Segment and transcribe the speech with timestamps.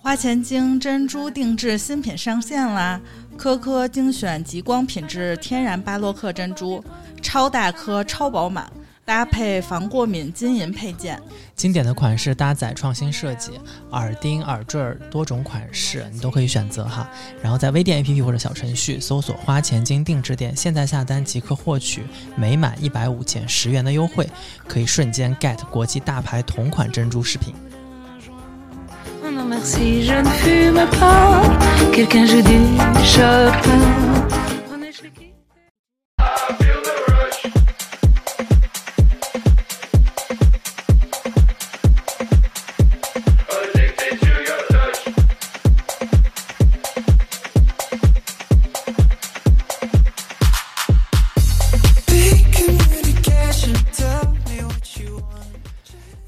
[0.00, 3.00] 花钱精珍珠定制新品上线啦！
[3.36, 6.82] 颗颗精选极光品质天然巴洛克珍珠，
[7.20, 8.70] 超大颗、超饱满，
[9.04, 11.20] 搭配防过敏金银配件。
[11.54, 13.52] 经典的款式搭载创新设计，
[13.90, 17.08] 耳钉、耳坠儿多种款式你都可以选择哈。
[17.42, 22.02] 然后在微店 APP 或者小程序搜索“花钱精定制店”，现在下单即可获取
[22.34, 24.28] 每满一百五减十元的优惠，
[24.66, 27.54] 可以瞬间 get 国际大牌同款珍珠饰品。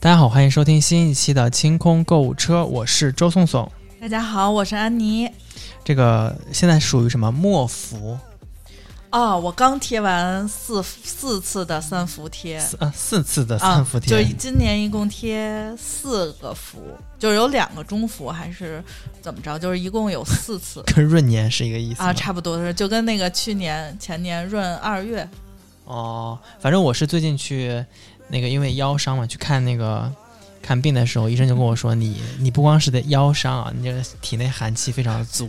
[0.07, 3.69] 大家好，欢迎收听新一期的清空购物车，我是周颂颂。
[4.01, 5.29] 大家好，我是安妮。
[5.83, 8.17] 这个现在属于什么末伏？
[9.11, 12.61] 哦，我刚贴完四四次的三伏贴。
[12.61, 16.79] 四呃四次的啊三伏，贴，就是今年一共贴四个伏，
[17.19, 18.81] 就是有两个中伏，还是
[19.21, 19.59] 怎么着？
[19.59, 25.29] 就是一共有四次 跟闰年是一个意思啊，差不多是就跟那个去年前年闰二月
[25.85, 27.85] 哦，反正我是最近去
[28.29, 30.11] 那个因为腰伤嘛，去看那个
[30.63, 35.49] 看病的时候，医生就跟我说，你你不光是的腰伤啊，你这个体内寒气非常的足，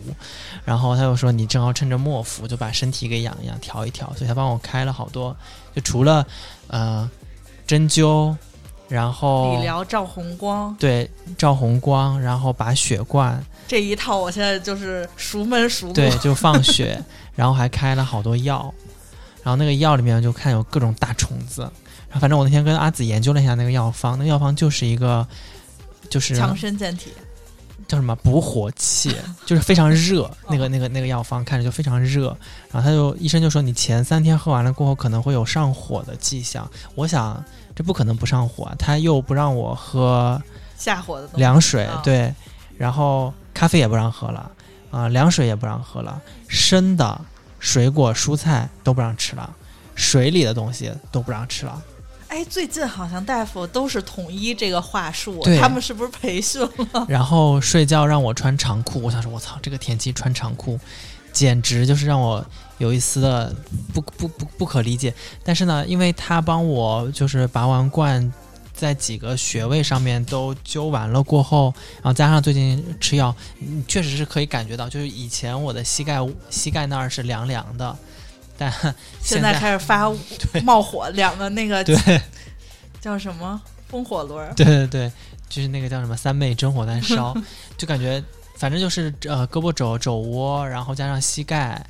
[0.64, 5.36] 然后他又说你正好趁着末伏就把身体给养一养，调一调，所以他帮我开了好多，
[5.76, 6.26] 就除了
[6.68, 7.10] 呃
[7.66, 8.36] 针灸，
[8.88, 10.76] 然后理疗照红光。
[10.80, 15.94] 对照红光，然后拔血罐，这一套，我现在就是熟门熟路。
[15.94, 17.04] 对，就放血，
[17.36, 18.74] 然后还开了好多药，
[19.44, 21.70] 然后那个药里面就看有各种大虫子，
[22.10, 25.28] 然后反正我那天跟阿紫研究了一下那个药方，那个药方就是一个
[26.10, 27.12] 就是强身健体。
[27.88, 29.16] 叫什么补火气，
[29.46, 32.36] 就是非常热，那个那个那个药方看着就非常热，
[32.70, 37.42] 然后他就医生就说你前三天喝完了过后可能会有上火的迹象，我想
[37.74, 40.42] 这不可能不上火啊，他又不让我喝
[40.78, 42.34] 下火的凉水，啊对，
[42.78, 44.52] 然后咖啡也不让喝了，
[44.92, 47.22] 啊、凉水也不让喝了，生的
[47.58, 49.50] 水果蔬菜都不让吃了，
[49.96, 51.82] 水里的东西都不让吃了。
[52.28, 57.06] 哎，最近好像大夫都是统一这个话术，他们是不是培训了？
[57.10, 60.80] 然后睡觉让我穿长裤，我想说，我操，这个天气穿长裤，
[61.32, 62.46] 简直就是让我
[62.80, 63.56] 有一丝的
[63.94, 65.14] 不不不不可理解。
[65.44, 68.32] 但是呢，因为他帮我就是拔完罐，
[68.74, 77.98] 在几个穴位上面都灸完了过后，然后加上最近吃药，嗯确实是可以感觉到，就是以前我的膝盖膝盖那儿是凉凉的，
[78.58, 78.72] 但
[79.22, 80.12] 现在在开始发
[80.64, 82.22] 冒火，两个那个对
[83.00, 84.54] 叫什么风火轮儿？
[84.56, 85.12] 对对对，
[85.48, 87.36] 就是那个叫什么三昧真火燃烧，
[87.78, 88.24] 就感觉
[88.56, 91.86] 反正就是呃胳膊肘肘窝，然后加上膝盖，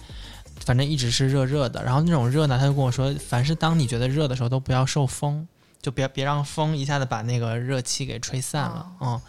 [0.66, 1.84] 反正一直是热热的。
[1.84, 5.48] 然后那种热呢，他就跟我说，凡是当你觉得热的时候，都不要受风，
[5.82, 8.86] 就别别让风一下子把那个热气给吹散了。
[9.00, 9.20] 嗯，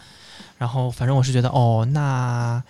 [0.57, 2.61] 然后反正我是觉得哦，那。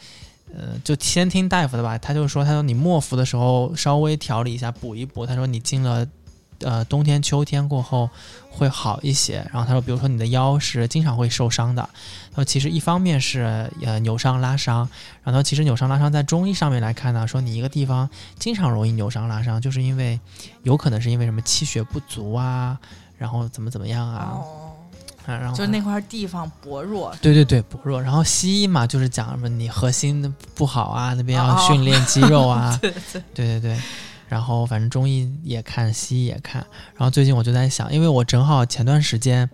[0.56, 1.98] 呃，就先听大夫的吧。
[1.98, 5.26] 他就说，他说你末伏的时候稍微调理一下，补一补。
[5.26, 6.08] 他说你进了
[6.62, 8.10] 呃冬天、秋天过后
[8.50, 9.48] 会好一些。
[9.54, 11.88] 然后他说，比如说你的腰是经常会受伤的，
[12.32, 14.90] 他说其实一方面是呃扭伤拉伤，
[15.24, 20.20] 然后其实扭伤拉伤在中医上面来看呢，说你一个地方经常容易扭伤拉伤，就是因为
[20.64, 22.78] 有可能是因为什么气血不足啊，
[23.18, 24.40] 然后怎么怎么样啊，
[25.30, 27.16] 啊然后就是那块地方薄弱。
[27.22, 28.02] 对对对，薄弱。
[28.02, 33.80] 然后西医嘛，就是讲什么你核心不好啊，那边要哦训练肌肉啊， 对对，对对对。
[34.28, 36.66] 然后反正中医也看，西医也看。
[36.96, 39.50] 然后最近我就在想，因为我正好前段时间，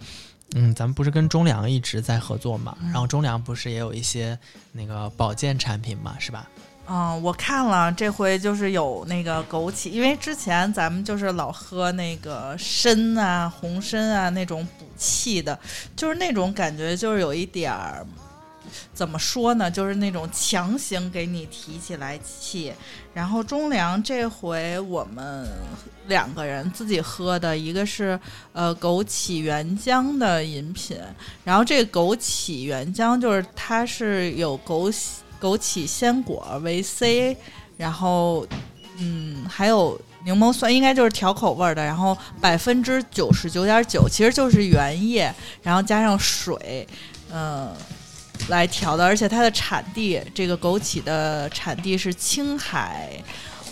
[0.53, 4.38] 嗯，咱们不是跟中粮一直在合作嘛，嗯然后中粮不是也有一些
[4.74, 6.47] 那个保健产品嘛，是吧？
[6.88, 15.59] 嗯，我看了，这回就是有那个枸杞，因为之前咱们就是老喝那个参啊、红参啊那种补气的，
[15.96, 18.06] 就是那种感觉，就是有一点儿。
[18.94, 19.70] 怎么说呢？
[19.70, 22.74] 就是那种强行给你提起来气，
[23.14, 25.47] 然后中粮这回我们
[26.08, 28.20] 两个人自己喝的，一个是
[28.53, 30.97] 呃枸杞原浆的饮品，
[31.44, 35.06] 然后这个枸杞原浆就是它是有枸杞
[35.40, 37.38] 枸杞鲜果维 C，
[37.78, 38.46] 然后
[38.97, 46.87] 嗯还有柠檬酸，应该就是调口味的，然后百分之九十九点九其实就是原液，然后加上水，
[47.31, 47.72] 嗯、
[48.49, 53.11] 来调的，而且它的产地，这个枸杞的产地是青海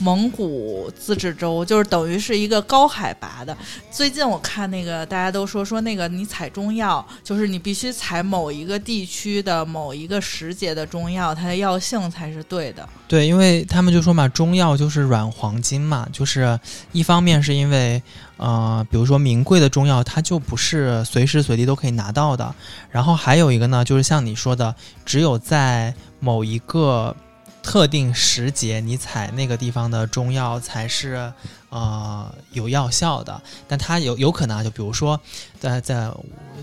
[0.03, 3.55] 蒙古自治州，就是等于是一个高海拔的。
[3.89, 12.88] 最近我看那个大家都说说那个你采中药，就是你必须采某一个地区的某一个时节的中药，它的药性才是对的。
[13.07, 16.59] 对，因为他们就说嘛，中药就是软黄金嘛，就是
[16.91, 18.03] 一方面是因为
[18.35, 22.53] 呃，比如说名贵的中药，它就不是随时随地都可以拿到的。
[22.91, 27.15] 然后还有一个呢，就是像你说的，只有在某一个
[27.63, 31.31] 特定时节，你采那个地方的中药才是
[31.69, 33.42] 呃有药效的。
[33.68, 35.19] 但它有有可能啊，就比如说
[35.60, 36.12] 在在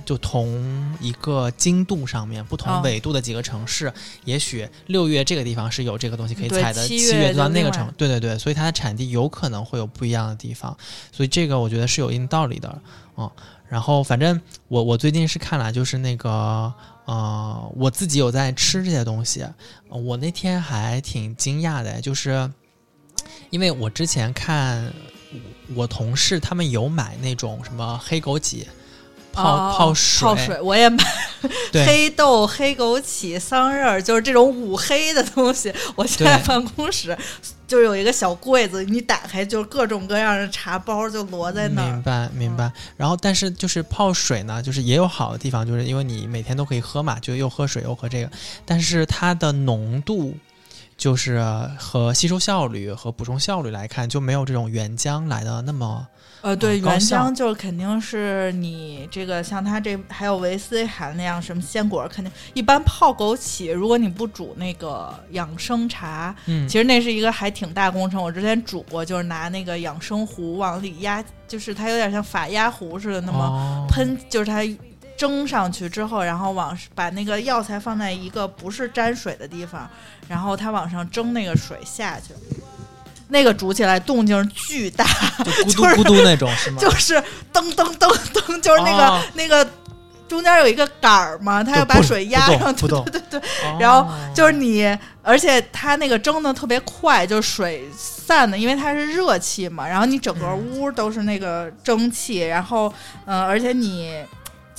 [0.05, 3.93] 就同一个经度上面，不同哦纬度的几个城市，
[4.25, 10.76] 也许六月这个地方是有这个东西可以采的，七月就到那个城，对对对，所以它的产地有可能会有不一样的地方，
[11.11, 12.79] 所以这个我觉得是有一定道理的，
[13.17, 13.29] 嗯。
[13.69, 16.75] 然后反正我我最近是看了，就是那个
[17.11, 19.45] 啊，我自己有在吃这些东西，
[19.89, 22.49] 我那天还挺惊讶的，就是
[23.51, 24.93] 因为我之前看
[25.75, 28.65] 我同事他们有买那种什么黑枸杞
[29.32, 31.05] 泡、哦泡水，泡水我也买
[31.87, 35.73] 黑豆、黑枸杞、桑葚儿，就是这种五黑的东西。
[35.94, 37.17] 我现在办公室
[37.67, 42.03] 就有一个小柜子，你打开就是各种各样的茶包就摞在那儿明。
[42.03, 42.71] 白明白。
[42.97, 48.31] 然后，但是就是泡水呢，就是也有好的地方，就是因为你每天都可以喝嘛，就又喝水又喝这个，
[48.67, 50.37] 但是它的浓度。
[51.00, 51.43] 就是
[51.79, 56.06] 和吸收效率和补充效率来看，就没有这种原浆来的那么
[56.43, 66.69] 呃，对，原浆就是肯定是你这个像它这还有维 C 含量，什么鲜果肯定一般泡枸杞，如果你不煮那个养生茶，嗯。
[66.69, 68.23] 其实那是一个还挺大工程。
[68.23, 73.87] 我之前煮过，就是拿那个养生壶往里压，就是它有点像法压壶似的，那么哦。
[73.88, 74.62] 喷，就是它
[75.20, 79.87] 蒸上去之后，然后往把那个药材放在一个不是沾水的地方，
[80.26, 82.32] 然后它往上蒸那个水下去，
[83.28, 85.05] 那个煮起来动静巨大，
[85.44, 86.78] 就 咕嘟咕嘟那种是吗？
[86.81, 87.17] 就是
[87.52, 89.69] 噔噔噔噔，就是那个、哦那个
[90.26, 93.40] 中间有一个杆儿嘛，它要把水压上去， 对对对。
[93.40, 102.90] 哦然后就是你，而且它那个蒸的特别快，就是水散的，因为它是热气嘛，然后你整个嗯屋都是那个蒸汽，然后
[103.26, 104.25] 嗯、呃而且你。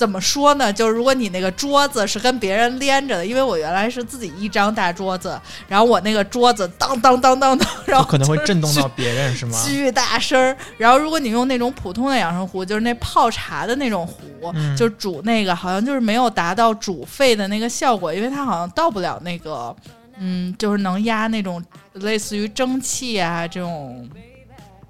[0.02, 0.72] 怎么说呢？
[0.72, 9.56] 就是如果你那个桌子是跟别人连着的，因为我原来是自己一张大桌子，然后我那个桌子当当当当当，然后可能会震动到别人是吗？
[9.64, 10.56] 巨大声儿。
[10.76, 19.72] 然后如果你用那种普通的养生壶，就是那泡茶的那种壶，嗯就煮那个，好像就是没有达到煮沸的那个效果，因为它好像到不了那个，
[20.18, 24.10] 嗯，就是能压那种类似于蒸汽啊这种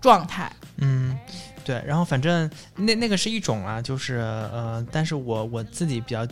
[0.00, 0.50] 状态。
[0.79, 1.15] 嗯，
[1.64, 6.26] 对，然后反正那那个是一种啊，就是呃，但是我我自己比较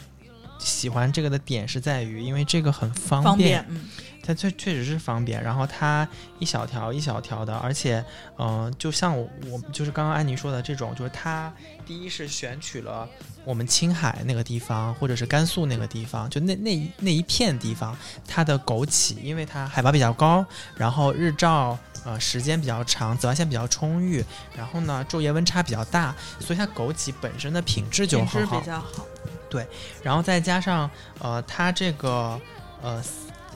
[0.59, 3.88] 喜欢这个的点是在于，因为这个很方方便，嗯，
[4.23, 6.06] 它确确实是方便，然后它
[6.38, 8.05] 一小条一小条的，而且，
[8.38, 11.53] 嗯、就像我我就是刚刚安妮说的这种，就是它
[11.90, 13.08] 第一是选取了
[13.44, 17.98] 我们青海那个地方，或者是甘肃那个地方，就那那一那一片地方，
[18.28, 20.46] 它的枸杞，因为它海拔比较高，
[20.76, 24.25] 然后日照呃时间比较长，紫外线比较充裕，
[24.56, 28.64] 然后呢昼夜温差比较大，所以它枸杞本身的品质就好品质比。
[28.64, 29.04] 较好。
[29.48, 29.66] 对
[30.04, 30.88] 然后再加上
[31.19, 32.40] 呃，它这个
[32.81, 33.02] 呃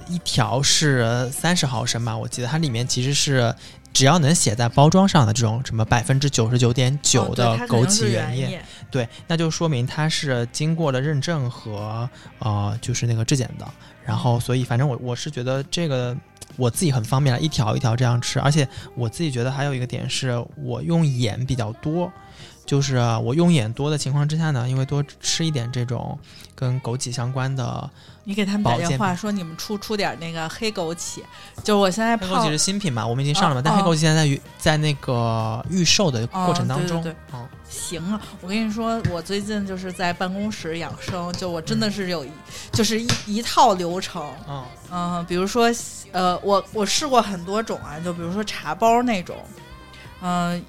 [0.08, 3.54] 一条是三十毫升吧，我记得它里面其实是
[3.94, 12.06] 只要能写在包装上的这种什么百分之九十九点九的枸杞原液，对，那就说明它是经过了认证和
[12.40, 13.66] 呃就是那个质检的。
[14.04, 16.14] 然后所以反正我我是觉得这个。
[16.56, 22.12] 我自己很方便了，一条一条这样吃，而且我自己觉得还有一个点是我用盐比较多，
[22.66, 26.18] 就是我用眼多的情况之下呢，因为多吃一点这种
[26.54, 27.88] 跟枸杞相关的，
[28.24, 31.20] 你给他们打电话说你们出出点那个黑枸杞，
[31.62, 42.28] 就是我现在泡黑枸杞是新品嘛，我们已经上了嘛，哦但黑枸哦杞现在在预在那个预售的过程当中，哦对对嗯行啊，我跟你说，我最近就是在办公室养生，就我真的是有一，
[42.70, 44.22] 就是一一套流程。
[44.48, 45.68] 嗯嗯、比如说，
[46.12, 49.36] 呃，我我试过很多种啊，就比如说茶包那种，
[50.22, 50.62] 嗯、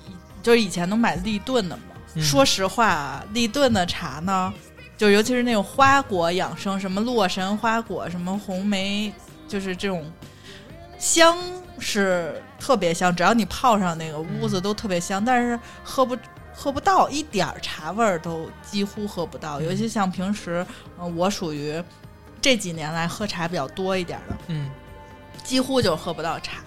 [0.45, 1.83] 就是以前能买立顿的嘛。
[2.13, 4.53] 嗯说实话啊，立顿的茶呢，
[4.95, 9.11] 就尤其是那种花果养生，什么洛神花果，什么红梅，
[9.47, 10.05] 就是这种
[10.99, 11.35] 香
[11.79, 16.15] 是特别香，只要你泡上那个屋子都特别香，但是喝不。
[16.57, 19.59] 喝不到一点儿茶味儿，都几乎喝不到。
[19.59, 20.65] 尤其像平时，
[20.97, 21.83] 呃，我属于
[22.39, 24.71] 这几年来喝茶比较多一点儿的，嗯，
[25.43, 26.59] 几乎就喝不到茶。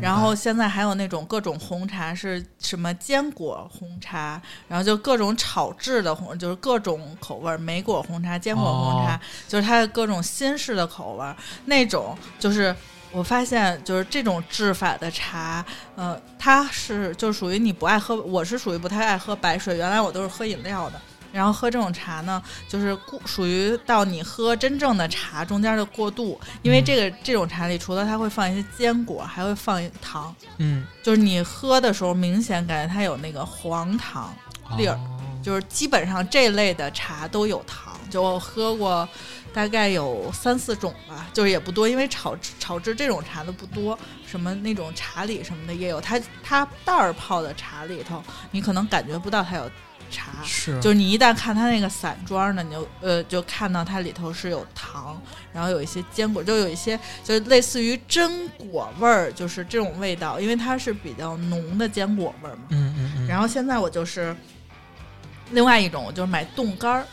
[0.00, 12.74] 然后现在还有那种各种红茶，是什么坚果红茶，然后就各种炒制的红，就是各种口味儿，莓果红茶、坚果红茶，哦就是它的各种新式的口味儿，那种就是
[13.10, 15.64] 我发现就是这种制法的茶，
[15.96, 21.00] 呃，它是就属于你不爱喝，我是属于不太爱喝白水，原来我都是喝饮料的。
[21.38, 34.34] 然后喝这种茶呢，就是过属于到你喝真正的茶中间的过渡，因为这个这种茶里除了它会放一些坚果，还会放糖，嗯，就是你喝的时候明显感觉它有那个黄糖
[34.76, 37.96] 粒儿，哦就是基本上这类的茶都有糖。
[38.10, 39.06] 就我喝过
[39.52, 49.70] 大概有三四种吧，就是也不多，因为炒制炒制这种茶的不多，什么那种茶里什么的也有，它它袋儿泡的茶里头，你可能感觉不到它有
[50.10, 50.32] 茶。
[50.44, 55.20] 是就是你一旦看它那个散装的，你就呃就看到它里头是有糖，
[55.52, 58.30] 然后有一些坚果，就有一些就类似于榛
[58.70, 62.62] 果味儿，就是这种味道，因为它是比较浓的坚果味儿嘛。
[62.70, 64.34] 嗯嗯嗯，然后现在我就是
[65.50, 67.06] 另外一种，我就是买冻干儿，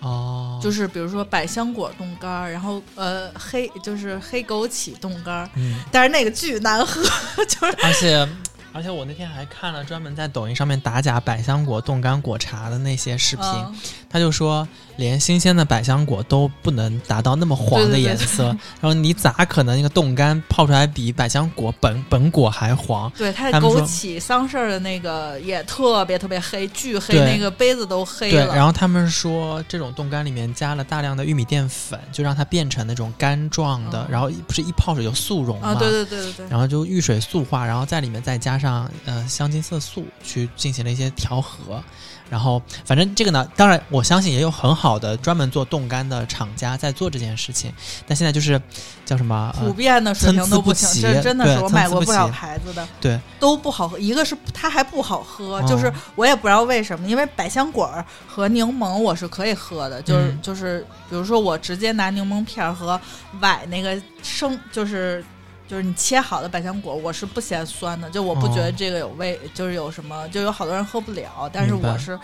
[0.00, 7.02] 哦，就是比如说百香果冻干儿，然后呃黑就是黑枸杞冻干儿，嗯，但是那个巨难喝，
[7.46, 8.28] 就是而且
[8.72, 13.74] 而且我那天还看了专门在抖音上面打假百香果冻干果茶的那些视频，嗯。
[14.08, 23.10] 他就说连新鲜的百香果都不能达到那么黄的颜色，然后你咋可能那个冻干泡出来比百香果本 本果还黄？
[23.16, 28.54] 对，它他枸杞桑葚的那个也特别特别黑，巨黑，那个杯子都黑对，了。
[28.54, 34.12] 然后他们说这种冻干里面加了大量的玉米淀粉，就让它变成那种干状的，嗯。
[34.12, 41.82] 然后不是一泡水就速溶嘛，啊，对对对对对，然后就遇水速化，然后在里面再加上呃香精色素去进行了一些调和，
[42.30, 47.72] 然后反正这个呢，当然我相信也有很好的专门做冻干的厂家在做这件事情，
[48.06, 48.60] 但现在就是
[49.04, 53.98] 叫什么普呃遍的水平都不齐这真的是我买过不少牌子的，对都不好喝。
[53.98, 60.38] 一个是它还不好喝，哦就是我也不知道为什么，因为百香果儿和柠檬我是可以喝的，就是、嗯。
[60.40, 63.00] 就是，比如说我直接拿柠檬片儿和
[63.40, 65.24] 崴那个生，就是
[65.72, 72.18] 就是你切好的百香果，我是不嫌酸的，就我不觉得哦这个有味，就是有什么，就有好多人喝不了，但是我是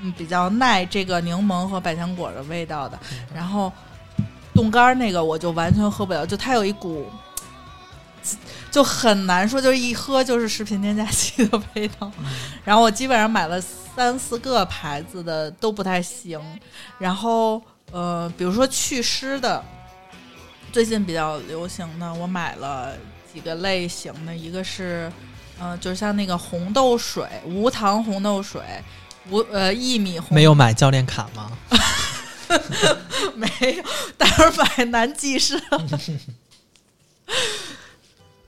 [0.00, 2.98] 嗯比较耐这个柠檬和百香果的味道的，
[3.34, 3.70] 然后
[4.54, 7.04] 冻干儿那个我就完全喝不了，就它有一股。
[8.70, 12.10] 就很难说，就是一喝就是食品添加剂的味道。
[12.64, 16.38] 然后我基本上买了三四个牌子的都不太行。
[16.98, 19.64] 然后呃，比如说祛湿的，
[20.70, 22.94] 最近比较流行的，我买了
[23.32, 25.10] 几个类型的，一个是
[25.58, 28.62] 呃，就像那个红豆水，无糖红豆水，
[29.30, 31.50] 无呃薏米红没有买教练卡吗？
[33.34, 33.82] 没有，
[34.16, 35.60] 待会儿买南极市。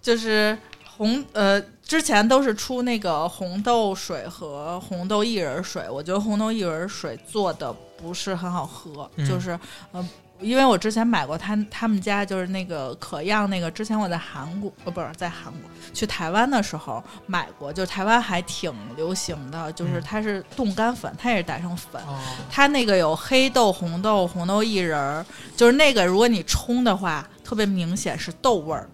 [0.01, 0.57] 就是
[0.97, 9.59] 红呃，之前都是出那个红豆水和红豆薏仁水，我觉得红豆薏仁水做的不是很好喝，嗯就是
[9.93, 10.09] 呃。
[10.41, 22.19] 因为我之前买过他他们家就是那个可漾那个，之前我在韩国呃不是在韩国去台湾的时候买过，就台湾还挺流行的，就是嗯它是冻干粉，它也是打成粉，哦，
[22.51, 25.25] 它那个有黑豆、红豆、红豆薏仁儿，
[25.57, 28.89] 就是那个如果你冲的话，特别明显是豆味儿，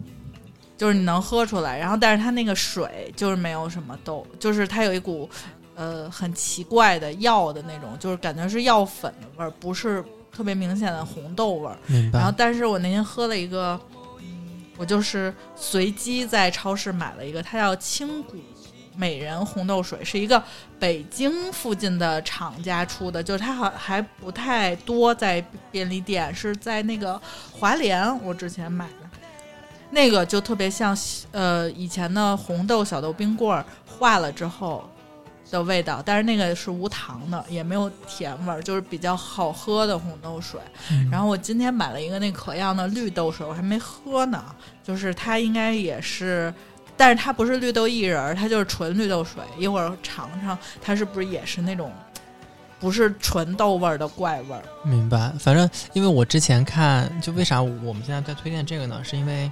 [0.76, 1.78] 就是你能喝出来。
[1.78, 5.28] 然后，但是它那个水就是没有什么豆，就是它有一股
[5.74, 10.02] 呃很奇怪的药的那种，就是感觉是药粉的味儿，不是
[10.36, 11.78] 特别明显的红豆味儿。
[12.12, 13.80] 然后，但是我那天喝了一个，
[14.20, 18.36] 嗯，我就是随机在超市买了一个，它叫青谷
[18.94, 20.42] 美人红豆水，是一个
[20.78, 27.18] 北京附近的厂家出的，就是它好还不太多在便利店，是在那个
[27.52, 29.08] 华联，我之前买的。
[29.90, 30.94] 那个就特别像
[31.30, 34.86] 呃以前的红豆小豆冰棍儿化了之后
[35.50, 40.60] 的味道，但是那个是无糖的，也没有甜味儿，就是比较好喝的红豆水。
[40.90, 44.44] 嗯然后我今天买了一个那可样的绿豆水，我还没喝呢。
[44.82, 46.52] 就是它应该也是，
[46.96, 49.42] 但是它不是绿豆薏仁儿，它就是纯绿豆水。
[49.58, 51.90] 一会儿尝尝，它是不是也是那种
[52.78, 54.62] 不是纯豆味儿的怪味儿？
[54.84, 59.02] 明白，反正因为我之前看，就为啥我们现在在推荐这个呢？
[59.02, 59.50] 是因为，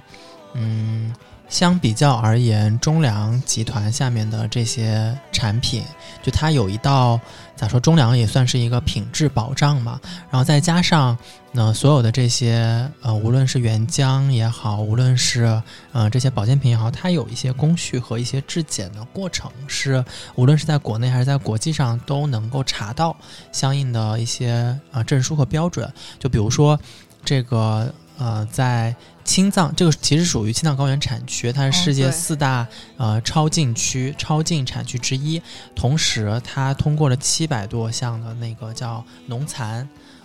[0.53, 1.13] 嗯，
[1.47, 5.83] 相比较而言，中粮集团下面的这些产品，
[6.23, 7.19] 就它有一道
[7.55, 9.99] 咋说，中粮也算是一个品质保障嘛。
[10.29, 11.17] 然后再加上
[11.51, 15.61] 呢，所有的这些呃，无论是原浆也好，无论是
[15.93, 20.03] 呃这些保健品也好，它有一些工序和一些质检的过程，是
[20.35, 23.15] 无论是在国内还是在国际上都能够查到
[23.51, 25.91] 相应的一些啊、证书和标准。
[26.19, 26.77] 就比如说
[27.23, 32.67] 这个呃，在青藏这个其实属于青藏高原产区，它是世界四大、
[32.97, 35.41] 呃超禁区、超禁产区之一。
[35.75, 39.81] 同时，它通过了七百多项的那个叫农残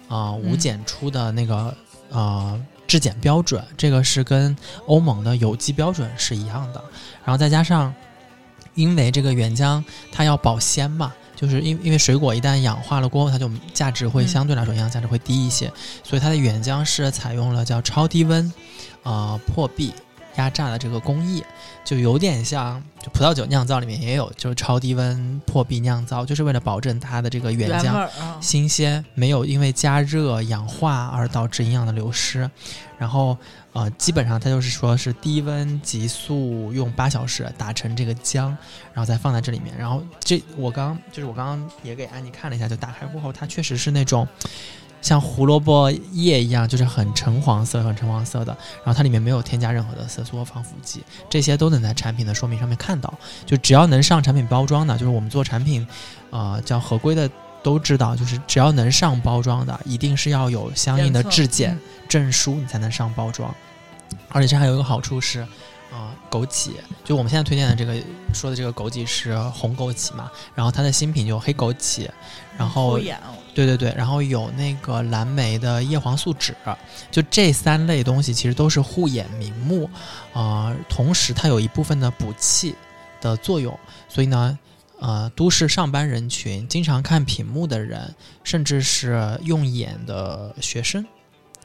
[0.08, 1.74] 啊、呃无嗯检出的那个
[2.10, 4.56] 呃质检标准，这个是跟
[4.86, 6.84] 欧盟的有机标准是一样的。
[7.24, 7.92] 然后再加上，
[8.74, 9.82] 因为这个原浆
[10.12, 14.28] 它要保鲜嘛，就是因因为水果一旦氧化了过后，它就价值会嗯。
[14.28, 15.72] 相对来说营养价值会低一些，
[16.04, 18.52] 所以它的原浆是采用了叫超低温，
[19.02, 19.92] 呃破壁
[20.36, 21.42] 压榨的这个工艺，
[21.84, 28.08] 就有点像就葡萄酒酿造里面也有，就是超低温破壁酿造，就是为了保证它的这个原浆
[28.40, 32.48] 新鲜，没有因为加热氧化而导致营养的流失。
[32.98, 33.36] 然后
[33.72, 38.48] 呃，基本上它就是说是低温急速用八小时打成这个浆，
[38.92, 39.74] 然后再放在这里面。
[39.78, 44.28] 然后这我刚就是我刚刚也给安妮看了一下，就打开过后，它确实是那种。
[45.00, 53.12] 像胡萝卜叶一样，就是很橙黄色、很橙黄色的，然后它里面没有添加任何的色素和防腐剂，这些都能在产品的说明上面看到。
[53.46, 55.86] 就只要能上产品包装的，就是我们做产品，
[56.30, 57.30] 呃，叫合规的
[57.62, 63.54] 都知道，就是只要能上包装的，一定是要有相应的质检嗯证书，你才能上包装。
[64.28, 65.40] 而且这还有一个好处是，
[65.92, 66.70] 啊、枸杞，
[67.04, 67.94] 就我们现在推荐的这个
[68.32, 72.08] 说的这个枸杞是红枸杞嘛，然后它的新品就有黑枸杞，
[72.56, 72.98] 然后
[73.54, 76.54] 对对对，然后有那个蓝莓的叶黄素酯，
[77.10, 79.88] 就这三类东西其实都是护眼明目，
[80.32, 82.74] 啊，同时它有一部分的补气
[83.20, 83.78] 的作用，
[84.08, 84.58] 所以呢，
[84.98, 88.14] 呃，都市上班人群、经常看屏幕的人，
[88.44, 91.04] 甚至是用眼的学生。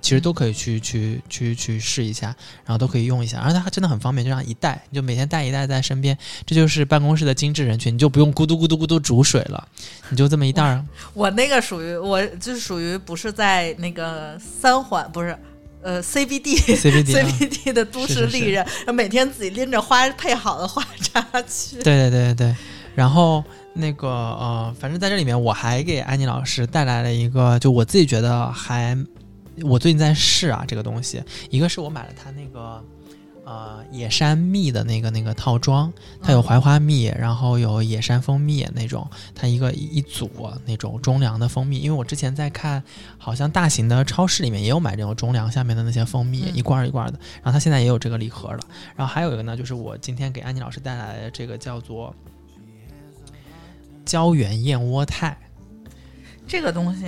[0.06, 2.28] 其实都可以去去去去试一下，
[2.64, 9.68] 然后都可以用一下，而且它真的很方便，就这样一袋，你就每天带一袋在身边，这就是办公室的精致人群，你就不用咕嘟咕嘟咕嘟煮水了，
[10.12, 10.86] 你就这么一袋儿，
[11.16, 15.36] 我那个属于我就是属于不是在那个三环，不是
[15.82, 21.78] 呃 CBD CBD 啊 CBD 的都是是是市丽人，每天自己拎着花配好的花茶去。
[21.78, 22.56] 对对对对对，
[22.94, 23.44] 然后
[23.74, 28.96] 那个呃，反正在这里面我还给安妮老师带来了一个，就我自己觉得还，
[29.64, 32.84] 我最近在试啊这个东西，一个是我买了它那个。
[33.48, 41.78] 呃，野山蜜的那个那个套装，它有槐花蜜，然后有野山蜂蜜那种，它一个一组那种中粮的蜂蜜。
[41.78, 42.82] 因为我之前在看，
[43.20, 47.20] 好像大型的超市里面也有买这种中粮下面的那些蜂蜜，嗯一罐儿一罐儿的。
[47.36, 48.60] 然后它现在也有这个礼盒了。
[48.96, 52.16] 然后还有一个呢，就是我今天给安妮老师带来的这个叫做
[54.04, 55.38] 胶原燕窝肽。
[56.48, 57.06] 这个东西，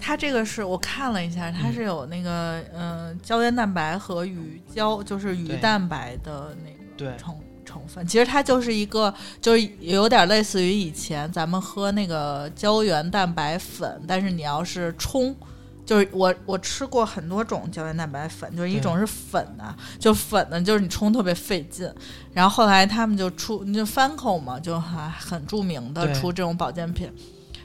[0.00, 6.70] 它这个是我看了一下，它是有那个嗯、呃胶原蛋白和鱼胶，就是鱼蛋白的那
[7.06, 7.34] 个成
[7.64, 8.06] 成分。
[8.06, 15.34] 其实它就是一个，就是有点类似于以前咱们喝那个胶原蛋白粉，但是你要是冲。
[15.84, 21.90] 就是我我吃过很多种胶原蛋白粉，就是一种是粉的、就粉的，就是你冲特别费劲。
[22.34, 27.10] 然后后来他们就出，就 Fanco 嘛，就还很著名的出这种保健品。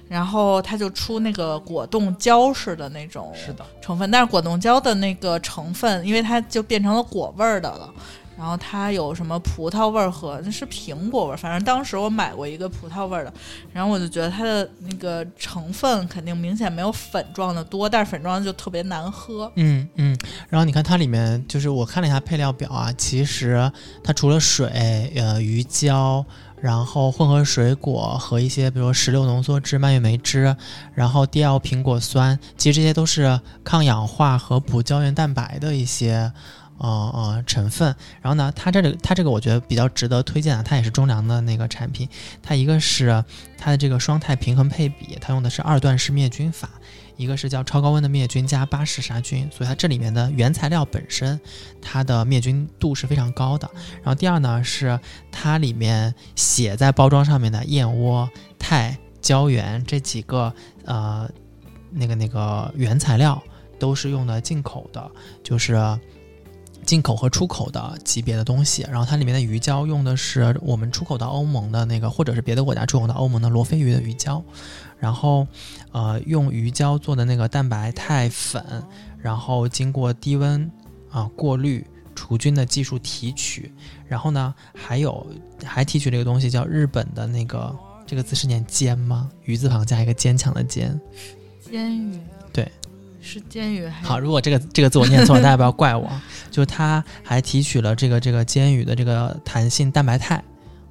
[0.09, 7.91] 然后它就出那个果冻胶似的那种的，成分，但是果冻胶的那个成分，因为它就变成了果味儿的了。
[8.35, 13.31] 然后它有什么葡萄味儿和那是苹果味儿，反正当时我买过一个葡萄味儿的，
[13.71, 19.49] 然后我就觉得它的那个成分肯定明显没有粉状的多，但是粉状的就特别难喝。
[19.55, 20.17] 嗯嗯。
[20.49, 23.71] 然后你看它里面，就是我看了一下配料表啊，其实
[24.03, 26.25] 它除了水、呃鱼胶。
[26.63, 30.55] 然后混合水果和一些，比如说石榴浓缩汁、蔓越莓汁，
[30.93, 36.31] 然后 DL 苹果酸，其实这些都是抗氧化和补胶原蛋白的一些
[36.77, 37.93] 呃呃成分。
[38.21, 42.07] 然后呢，它这里它这个我觉得比较值得推荐啊，它也是中粮的那个产品。
[42.41, 43.25] 它一个是
[43.57, 46.69] 它的这个双肽平衡配比，它用的是二段式灭菌法。
[47.23, 51.39] 一个是叫超高温的灭菌加巴氏杀菌，所以它这里面的原材料本身，
[51.81, 53.69] 它的灭菌度是非常高的。
[53.95, 54.99] 然后第二呢是
[55.31, 60.53] 它里面写在包装上面的燕窝、肽、胶原这几个
[60.85, 61.29] 呃
[61.89, 63.41] 那个那个原材料
[63.79, 65.11] 都是用的进口的，
[65.43, 65.99] 就是。
[66.85, 74.43] 进口和出口的级别的东西，然后它里面的鱼胶用的是我们出口到欧盟的那个，或者是别的国家出口到欧盟的罗非鱼的鱼胶，
[75.03, 75.45] 然后
[75.91, 78.63] 呃用鱼胶做的那个蛋白肽粉，
[79.21, 80.71] 然后经过低温
[81.11, 81.85] 啊、过滤
[82.15, 83.69] 除菌的技术提取，
[84.07, 85.27] 然后呢还有
[85.65, 87.75] 还提取了一个东西叫日本的那个
[88.07, 89.29] 这个字是念坚吗？
[89.43, 90.97] 鱼字旁加一个坚强的坚。
[91.69, 92.17] 煎鱼，
[92.53, 92.71] 对，
[93.19, 96.09] 是煎鱼还是好，如果这个这个字我念错了，大家不要怪我。
[96.49, 100.41] 就它还提取了这个这个煎鱼的这个弹性蛋白肽，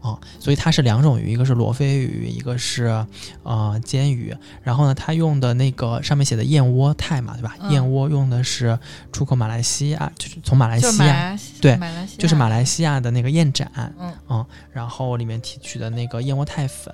[0.03, 3.07] 啊、所以它是两种鱼，一个是罗非鱼，一个是
[3.45, 4.37] 呃煎鱼。
[4.63, 7.57] 然后呢，它用的那个上面写的燕窝肽嘛，对吧？
[7.61, 8.79] 嗯燕窝用的是
[9.13, 11.79] 出口马来西亚，就是从马来西亚，西对
[12.19, 13.71] 就是马来西亚的那个燕盏，
[14.29, 16.93] 嗯然后里面提取的那个燕窝肽粉，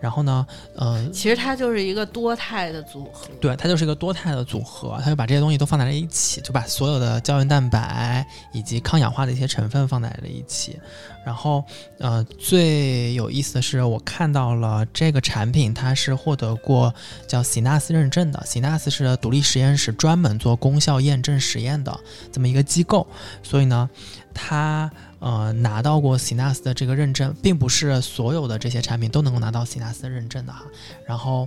[0.00, 3.28] 然后呢，呃，其实它就是一个多肽的组合。
[3.40, 10.78] 对，它就是一个多肽的组合，它就把这些东西都放在了一起，就把所有的胶原蛋白以及抗氧化的一些成分放在了一起。
[11.24, 11.62] 然后，
[11.98, 16.94] 呃，最有意思的是，我看到了这个产品，它是获得过
[17.26, 18.42] 叫喜纳斯认证的。
[18.46, 22.00] 喜纳斯是独立实验室专门做功效验证实验的
[22.32, 23.06] 这么一个机构，
[23.42, 23.90] 所以呢，
[24.32, 30.62] 它呃拿到过喜纳斯的这个认证，并不是所有的这些产品都能够拿到喜纳斯认证的哈。
[31.06, 31.46] 然后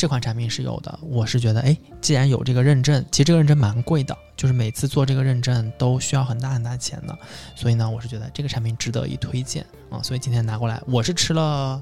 [0.00, 7.18] 这款产品是有的，我是觉得，哎，既然有这个认证，其实这个认证蛮贵的，就是每次做这个认证都需要很大很大钱的，
[7.54, 11.78] 所以呢，我是觉得这个产品值得一推荐啊、所以今天拿过来，我是吃了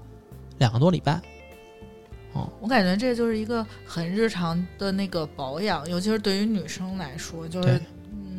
[0.59, 1.21] 两个多礼拜，
[2.59, 7.81] 我感觉这就是一个很日常的那个保养，尤其是对于女生来说，就是对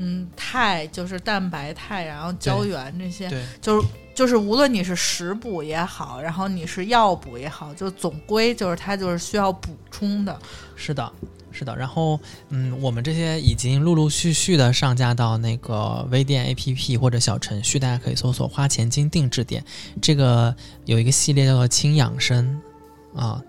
[0.02, 10.40] 嗯，肽就是蛋白肽，然后胶原这些，对就是就是无论你是食补也好，然后你是药补也好，就总归就是它就是需要补充的。
[10.78, 11.12] 是的，
[11.52, 11.76] 是的。
[11.76, 19.62] 然后，嗯，我们这些已经陆陆续续的上架到那个微店 APP 或者小程序，大家可以搜索“花钱精定制店”。
[20.02, 22.58] 这个有一个系列叫做“轻养生”，
[23.14, 23.42] 啊，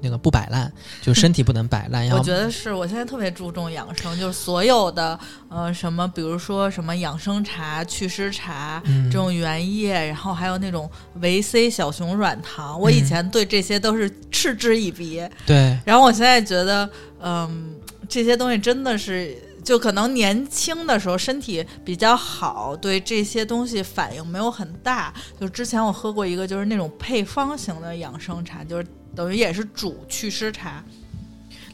[0.00, 2.08] 那个不摆烂，就身体不能摆烂。
[2.10, 8.82] 我觉得是我现在特别注重养生，就是所有的呃什么，比如说什么养生茶、祛湿茶。
[8.84, 10.88] 嗯这种原液，然后还有那种
[11.20, 16.88] 维 C 小熊软糖，我以嗯前对这些都是嗤之以鼻，对然后我现在觉得，
[17.20, 17.74] 嗯，
[18.08, 25.12] 这些东西真的是，就可能年轻的时候身体比较好，对这些东西反应没有很大。
[25.40, 28.86] 就之前我喝过一个，就是那种配方型的养生茶，就是
[29.18, 30.80] 等于也是煮祛湿茶，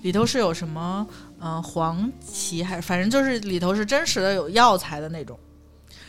[0.00, 1.06] 里头是有什么，
[1.40, 5.38] 嗯、黄芪还反正就是里头是真实的有药材的那种。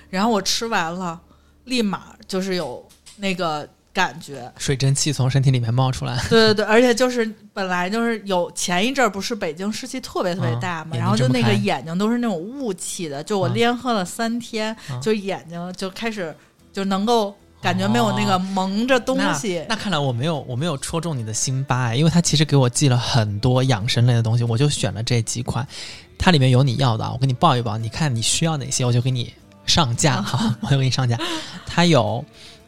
[0.09, 1.19] 然后我吃完了，
[1.65, 16.33] 立马就是有那个感觉，水蒸气从身体里面冒出来，对对对，而且就是本来就是有前一阵儿不是北京湿气特别特别大嘛，嗯然后就那个眼睛都是那种雾气的，就我嗯连喝了三天，嗯就眼睛就开始
[16.71, 19.57] 就能够感觉没有那个蒙着东西。
[19.57, 25.67] 哦那看来我没有我没有戳中你的心巴哎，因为他其实给我寄了很多养生类的东西，我就选了这几款，
[26.15, 29.33] 它里面有你要的啊，我给你报一报，你看你需要哪些，我就给你
[29.65, 31.19] 上架 哈，我就给你上架。
[31.65, 32.23] 它有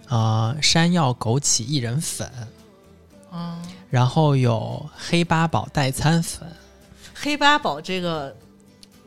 [0.07, 2.27] 呃山药枸杞薏仁粉，
[3.31, 6.49] 嗯，然后有黑八宝代餐粉，
[7.13, 8.35] 黑八宝这个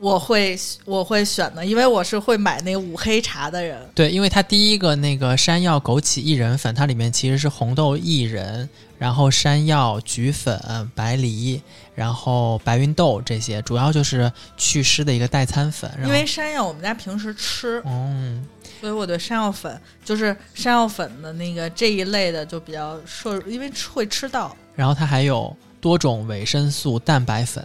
[0.01, 3.79] 我会我会选的，因为我是会买那五黑茶的人。
[3.93, 10.59] 对，因为它第一个那个山药枸杞薏仁粉，它里面其实是红豆薏仁，然后山药、菊粉、
[10.95, 11.61] 白梨，
[11.93, 15.87] 然后白芸豆这些，主要就是祛湿的一个代餐粉。
[16.03, 18.43] 因为山药我们家平时吃，嗯，
[18.79, 24.57] 所以我对山药粉就是山药粉的那个这一类的就比较摄入，因为吃会吃到。
[24.75, 27.63] 然后它还有多种维生素蛋白粉，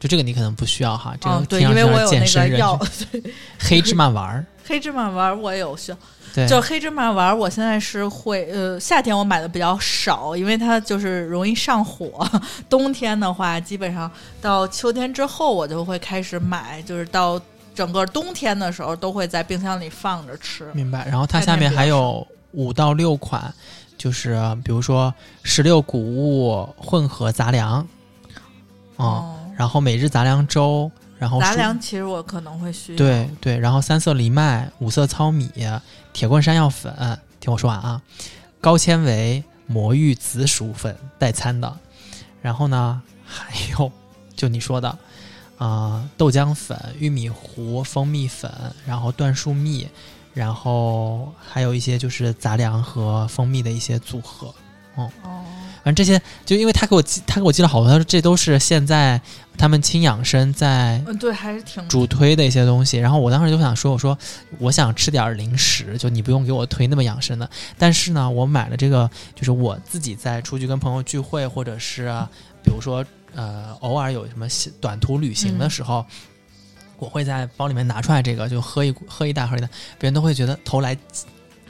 [0.00, 3.22] 就这个你可能不需要哈，这个嗯，对，听因为我有那个药群，
[3.60, 5.98] 黑芝麻丸儿， 黑芝麻丸儿我有需要，
[6.34, 12.26] 对，就黑芝麻丸儿，我现在是会呃夏天我买的比较少，因为它就是容易上火。
[12.70, 14.10] 冬天的话，基本上
[14.40, 17.38] 到秋天之后我就会开始买，就是到
[17.74, 20.70] 整个冬天的时候都会在冰箱里放着吃。
[20.72, 21.06] 明白。
[21.08, 23.52] 然后它下面还有五到六款，
[23.98, 27.86] 就是比如说石榴谷物混合杂粮，
[28.96, 32.96] 哦，哦，然后每日杂粮粥，然后杂粮其实我可能会需要。
[32.96, 35.50] 对对，然后三色藜麦、五色糙米、
[36.14, 36.90] 铁棍山药粉，
[37.40, 38.00] 听我说完啊，
[38.58, 41.76] 高纤维魔芋紫薯粉代餐的，
[42.40, 43.92] 然后呢还有
[44.34, 44.96] 就你说的啊、
[45.58, 48.50] 呃豆浆粉、玉米糊、蜂蜜粉，
[48.86, 49.86] 然后椴树蜜，
[50.32, 54.54] 然后还有一些就是杂粮和蜂蜜的一些组合。
[54.94, 55.30] 哦，反
[55.84, 59.20] 正这些，就因为他给我寄，他给我寄了好多，他说这都是现在
[59.56, 62.98] 他们轻养生在嗯，对，还是挺主推的一些东西。
[62.98, 64.16] 然后我当时就想说，我说
[64.58, 67.48] 我想吃点儿零食，就你不用给我推那么养生的。
[67.78, 72.30] 但是呢，我买了这个，就是我自己在出去跟朋友聚会，或者是啊
[72.62, 74.46] 比如说呃偶尔有什么
[74.80, 76.04] 短途旅行的时候。
[77.02, 79.66] 我会在包里面拿出来这个，就喝一喝一大喝一袋，
[79.98, 80.94] 别人都会觉得投来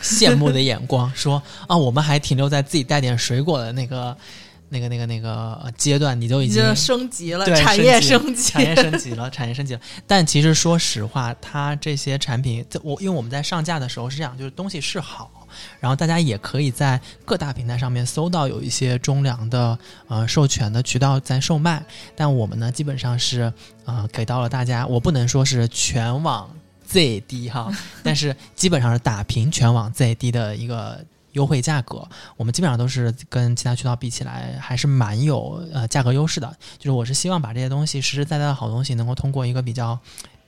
[0.03, 4.17] 羡慕的眼光， 说啊，我们还停留在自己带点水果的那个
[4.69, 9.81] 那个那个那个呃阶段，你都已经升级了，产业升升级，产业升级了， 产业升级了。
[10.07, 15.29] 但其实说实话，它这些产品，在我因为我们在上架的时候是这样，就是东西是好，
[15.81, 21.85] 然后大家也可以在各大平台上面搜到有一些中粮的呃授权的渠道在售卖。
[22.15, 23.53] 但我们呢，基本上是
[23.87, 26.49] 呃给到了大家，我不能说是全网
[26.91, 27.71] 最低哈，
[28.03, 31.05] 但是基本上是打平全网最低的一个。
[31.35, 32.05] 优惠价格，
[32.37, 36.57] 我们基本上都是跟其他渠道比起来，还是蛮有呃价格优势的。
[36.77, 39.97] 就是我是希望把这些东西实实在在的好东西，能够通过一个比较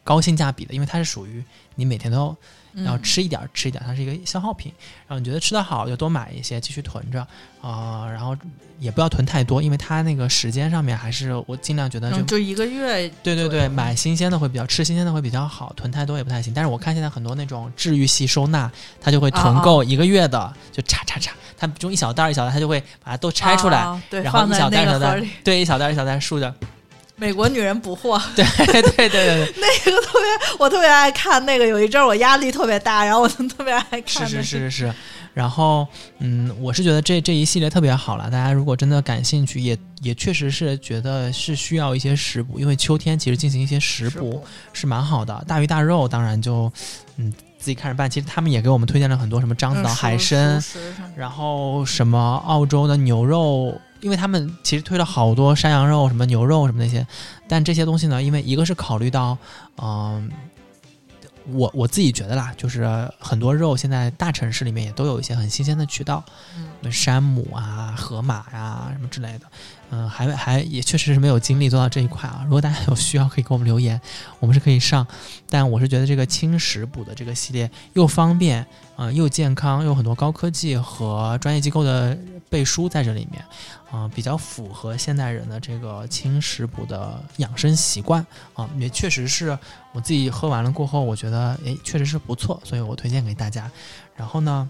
[0.02, 1.44] 高性价比的，因为它是属于
[1.76, 2.36] 你每天都要
[2.74, 4.72] 嗯吃一点儿吃一点儿，它是一个消耗品。
[5.06, 7.26] 然后你觉得吃的好，就多买一些，继续囤着
[7.60, 8.36] 啊、然后
[8.80, 16.52] 也不要囤太多，因为它那个时间上面还是我尽量觉得就一个月，对对对，买新鲜的会比较吃新鲜的会比较好，囤太多也不太行。
[16.52, 23.78] 但是我看现在很多那种治愈系收纳，它就会囤够一个月的，就叉叉叉，它就一小袋儿一小袋儿，它就会把它都拆出来，
[24.10, 26.52] 然后一小袋儿一小袋对，一小袋儿一小袋儿竖着，
[27.22, 31.64] 美国女人捕获，对对对对对， 那个特别，我特别爱看那个。
[31.64, 34.26] 有一阵儿我压力特别大，然后我就特别爱看。
[34.26, 34.94] 是是是是是。
[35.32, 35.86] 然后，
[36.18, 45.44] 嗯，我是觉得这这一系列特别好了，大家如果真的感兴趣，也也确实是觉得是需要一些食补，因为秋天其实进行一些食补是蛮好的。
[45.46, 46.70] 大鱼大肉当然就，
[47.18, 48.10] 嗯，自己看着办。
[48.10, 57.06] 其实他们也给我们推荐了很多什么獐子岛海参，嗯然后什么澳洲的牛肉，因为他们其实推了好多山羊肉、什么牛肉什么那些，
[57.48, 59.38] 但这些东西呢，因为一个是考虑到，
[59.80, 60.30] 嗯、
[61.46, 66.22] 我我自己觉得啦，就是很多肉现在大城市里面也都有一些很新鲜的渠道，
[66.82, 69.46] 嗯山姆啊、河马呀、什么之类的，
[69.90, 72.42] 嗯、还还也确实是没有精力做到这一块啊。
[72.44, 74.00] 如果大家有需要，可以给我们留言，
[74.40, 75.06] 我们是可以上。
[75.48, 82.18] 但我是觉得这个轻食补的这个系列又方便，呃，又健康，又有很多高科技和专业机构的
[82.52, 83.42] 背书在这里面，
[83.90, 89.58] 啊、比较符合现代人的这个轻食补的养生习惯啊、也确实是
[89.92, 93.70] 我自己喝完了过后，我觉得诶确实是不错，所以我推荐给大家。
[94.14, 94.68] 然后呢，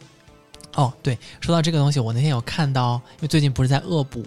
[0.75, 4.25] 哦对，说到这个东西，我那天有看到，因为最近不是在恶补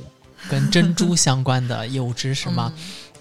[0.50, 2.74] 跟珍珠相关的 业务知识吗？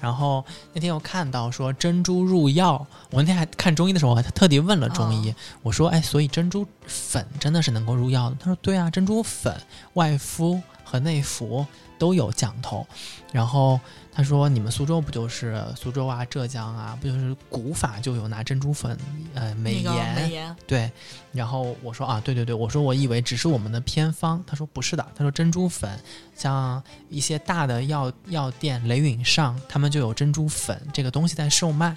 [0.05, 9.59] 然后那天又看到说珍珠入药，我那天还看中医的时候，我还特地问了中医，我说：“哎，所以珍珠粉真的是能够入药的？”他说：“对啊，珍珠粉
[9.95, 11.65] 外敷和内服
[11.99, 12.87] 都有讲头。”
[13.33, 13.81] 然后
[14.17, 18.97] 他说：“你们苏州不就是苏州啊、浙江啊，不就是古法就有拿珍珠粉
[19.35, 20.15] 呃美那个颜？
[20.15, 20.91] 美颜，对，
[21.33, 25.99] 然后我说啊，对对对，我说我以为只是我们的偏方，他说不是的，他说珍珠粉，
[26.37, 31.97] 像一些大的药药店，雷允上他们就有珍珠粉这个东西在售卖，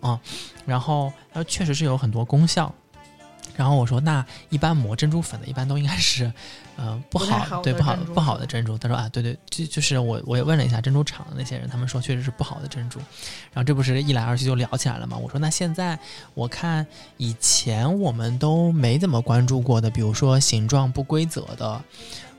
[0.00, 0.18] 啊、
[0.64, 2.74] 然后他说确实是有很多功效。
[3.56, 6.32] 然后我说，那一般磨珍珠粉的，一般都应该是，
[6.80, 8.78] 呃，不不好，对，不好不好的珍珠。
[8.78, 13.00] 他说啊，对对，就就是我我也问了一下珍珠厂的那些人，他们说确实是不好的珍珠。
[13.52, 15.16] 然后这不是一来二去就聊起来了嘛？
[15.16, 15.98] 我说那现在
[16.34, 16.86] 我看
[17.16, 21.82] 以前我们都没怎么关注过的，比如说形状不规则的，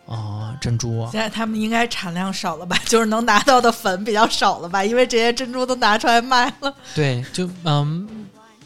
[0.06, 2.78] 呃，珍珠，现在他们应该产量少了吧？
[2.88, 4.86] 就是能拿到的粉比较少了吧？
[4.86, 6.74] 因为这些珍珠都拿出来卖了。
[6.96, 8.08] 对，就嗯，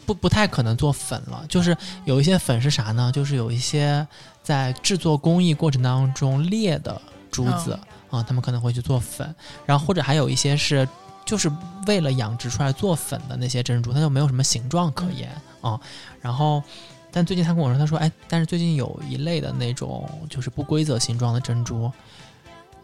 [0.06, 1.44] 不不太可能做粉了。
[1.48, 3.10] 就是有一些粉是啥呢？
[3.12, 4.06] 就是有一些
[4.44, 7.02] 在制作工艺过程当中裂的
[7.32, 7.76] 珠子
[8.10, 9.34] 啊、他们可能会去做粉，
[9.66, 10.88] 然后或者还有一些是。
[11.26, 11.50] 就是
[11.86, 15.30] 为了养殖出来做粉的那些珍珠，它就没有什么形状可言
[15.62, 15.80] 啊、
[16.20, 16.62] 然后，
[17.10, 21.84] 但最近他跟我说，他说，哎，但是最近有一类的那种就是不规则形状的珍珠，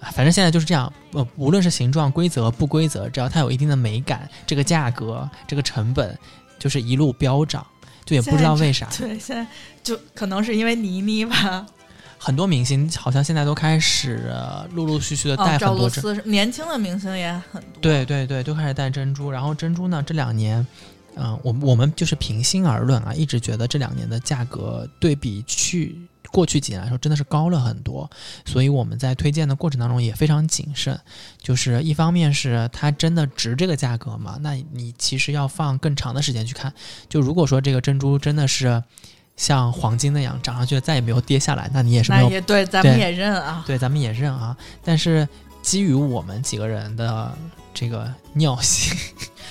[0.01, 6.19] 啊反正现在就是这样，呃，无论是形状、规则、不规则，只要它有一定的美感，这个价格、这个成本
[6.59, 7.67] 就是一路飙涨，
[8.05, 9.47] 就也不知道为啥，对，现在
[9.83, 11.65] 就可能是因为倪妮吧，
[12.19, 17.81] 很多明星好像现在都开始、呃陆陆续续的哦戴，很多珍，思是年轻的明星也很多。
[17.81, 19.31] 对对对，都开始戴珍珠。
[19.31, 20.67] 然后珍珠呢，这两年，
[21.17, 25.97] 嗯、我我们就是平心而论啊，一直觉得这两年的价格对比去
[26.33, 28.11] 过去几年来说，真的是高了很多。
[28.45, 30.99] 所以我们在推荐的过程当中也非常谨慎，
[31.41, 34.39] 就是一方面是它真的值这个价格吗？
[34.41, 36.73] 那你其实要放更长的时间去看。
[37.09, 38.83] 就如果说这个珍珠真的是
[39.37, 43.65] 像黄金那样涨上去再也没有跌下来，那你也是没有那也对，咱们也认啊。
[43.67, 44.57] 对，咱们也认啊。
[44.85, 45.27] 但是
[45.63, 47.37] 基于我们几个人的
[47.73, 48.97] 这个尿性，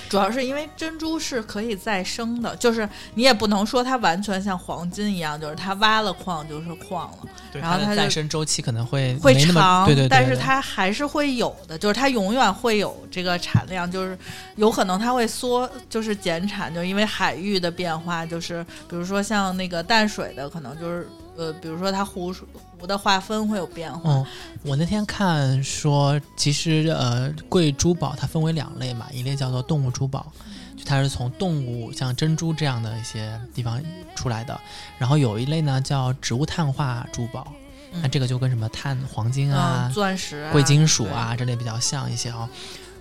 [0.09, 7.17] 主要是因为珍珠是可以再生的，就是你也不能说它完全像黄金一样，就是它挖了矿就是矿了，
[7.53, 14.17] 然后它的再生周期可能会会长，对对对，但是它还是会有的，就是它永远会有这个产量，就是
[14.55, 21.07] 有可能它会缩，就是减产，就因为海域的变化，就是比如说像那个淡水的，可能就是
[21.39, 22.35] 呃，比如说它湖
[22.77, 24.11] 湖的划分会有变化。
[24.11, 24.25] 嗯，
[24.63, 30.29] 我那天看说，其实呃，贵珠宝它分为两类嘛，一类叫做动物珠宝，
[30.75, 33.81] 就它是从动物像珍珠这样的一些地方
[34.15, 34.59] 出来的，
[34.97, 37.47] 然后有一类呢叫植物碳化珠宝，
[37.93, 42.49] 那嗯这个就跟什么碳黄金啊嗯、、钻石、啊、贵金属啊这类比较像一些啊。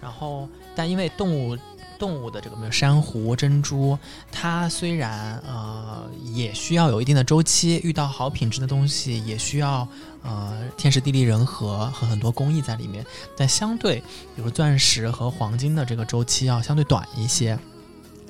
[0.00, 1.58] 然后，但因为动物
[1.98, 3.98] 动物的这个比如珊瑚、珍珠，
[4.30, 9.86] 它虽然呃也需要有一定的周期，遇到好品质的东西也需要
[10.22, 13.04] 呃天时地利人和和很多工艺在里面，
[13.36, 14.02] 但相对
[14.36, 17.58] 比如钻石和黄金的这个周期要相对短一些。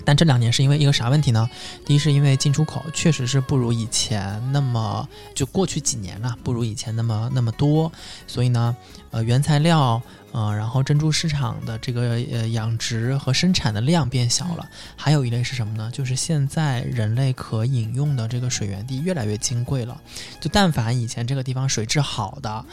[0.08, 1.50] 但这两年是因为一个啥问题呢？
[1.84, 7.92] 第一是因为进出口确实是不如以前那么，就过去几年了，不如以前那么那么多，
[8.26, 8.74] 所以呢，
[9.10, 10.00] 呃，原材料，
[10.32, 14.66] 呃，然后珍珠市场的这个呃养殖和生产的量变小了。
[14.96, 15.90] 还有一类是什么呢？
[15.92, 20.00] 就是现在人类可饮用的这个水源地越来越金贵了，
[20.40, 22.64] 就但凡以前这个地方水质好的，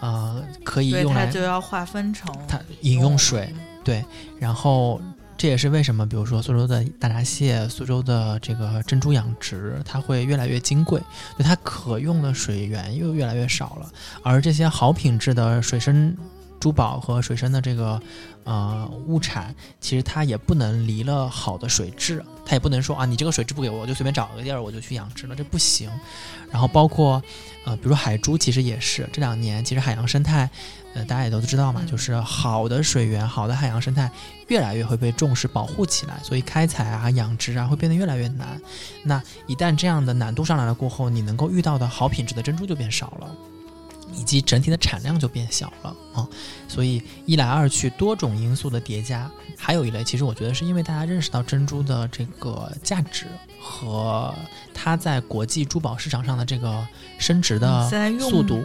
[0.00, 4.04] 呃，可以用来就要划分成它饮用水，对，
[4.40, 5.00] 然后
[5.40, 11.00] 这也是为什么，比如说苏州的大闸蟹、苏州的这个珍珠养殖，它会越来越金贵，
[11.38, 13.90] 就它可用的水源又越来越少了。
[14.22, 16.14] 而这些好品质的水生
[16.60, 17.98] 珠宝和水生的这个
[18.44, 25.88] 呃物产，其实它也不能离了好的水质，它也不能说啊，你这个水质不给我，我就随便找个地儿我就去养殖了，这不行。
[26.50, 27.22] 然后包括
[27.64, 30.50] 呃，比如说海珠，其实也是这两年，其实海洋生态。
[30.92, 34.10] 呃，大家也都知道嘛，嗯就是好的水源、好的海洋生态
[34.48, 38.60] 越来越会被重视、保护起来，所以开采啊、养殖啊会变得越来越难。
[39.04, 43.32] 那一旦这样的难度上来了过后，你能够遇到的好品质的珍珠就变少了，
[44.14, 46.28] 以及整体的产量就变小了啊。
[46.68, 53.26] 所以一来二去，多种因素的叠加，还有一类，其实我觉得是因为大家认识到珍珠的这个价值
[53.60, 54.34] 和
[54.72, 56.86] 它在国际珠宝市场上的这个
[57.18, 58.64] 升值的速度。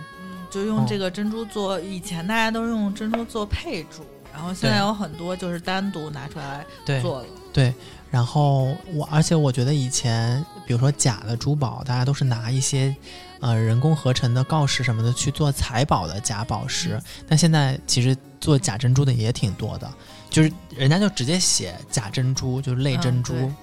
[0.52, 6.66] 就用嗯这个珍珠做，以前大家都是用珍珠做配珠，然后现在有很多就是单独拿出来，
[7.02, 7.26] 做了。
[7.52, 7.74] 对，
[8.10, 12.96] 然后我，而且我觉得以前，比如说假的珠宝，大家都是拿一些
[13.46, 19.88] 呃人工合成的锆石什么的去做财宝的假宝石，但现在其实做假珍珠的也挺多的，
[20.32, 23.34] 就是人家就直接写假珍珠，就是类珍珠。
[23.36, 23.56] 嗯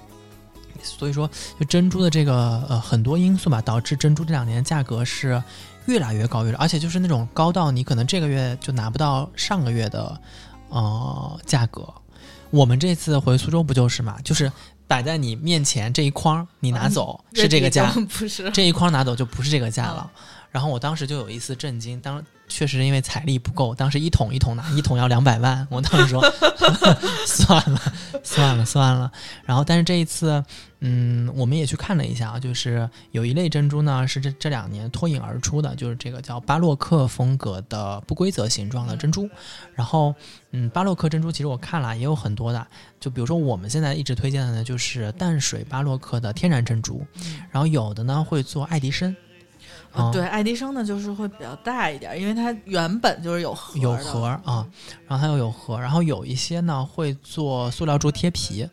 [0.85, 5.41] 所以说，就珍珠的这个呃很多因素吧，导致珍珠这两年价格是
[5.87, 10.21] 越来越高，越来，而且就是那种高到你可能这个月就拿不到上个月的
[10.71, 11.87] 呃价格。
[12.51, 14.51] 我们这次回苏州不就是嘛，就是
[14.87, 20.11] 摆在你面前这一筐，你拿走是这个价，不是这一筐拿走就不是这个价了。
[20.51, 26.23] 然后我当时就有一丝震惊，当确实因为财力不够，当时一桶一桶拿，一桶要两百万，我当时说
[27.27, 27.81] 算了
[28.23, 29.11] 算了算了。
[29.45, 30.45] 然后但是这一次，
[30.81, 39.29] 嗯，我们也去看了一下啊，就是有一类珍珠呢是这这两年脱颖而出的，就是这个叫巴洛克风格的不规则形状的珍珠。
[39.75, 40.15] 然后，
[40.51, 42.67] 嗯，巴洛克珍珠其实我看了也有很多的，
[43.01, 47.05] 就比如说我们现在一直推荐的呢，就是淡水巴洛克的天然珍珠，
[47.51, 49.17] 然后有的呢会做爱迪生。
[50.13, 54.67] 对爱迪生呢就是会比较大一点，因为它原本就是有盒有的盒儿啊，
[55.07, 58.69] 然后它又有盒，然后有一些呢会做塑料珠贴皮，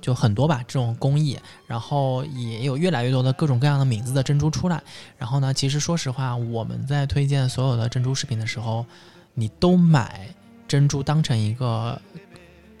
[0.00, 4.82] 就很多吧这种工艺，然后也有越来越多的各种各样的名字的珍珠出来。
[5.18, 8.84] 然后呢，其实说实话，我们在推荐所有的珍珠饰品的时候，
[9.34, 10.26] 你都买
[10.66, 12.00] 珍珠当成一个，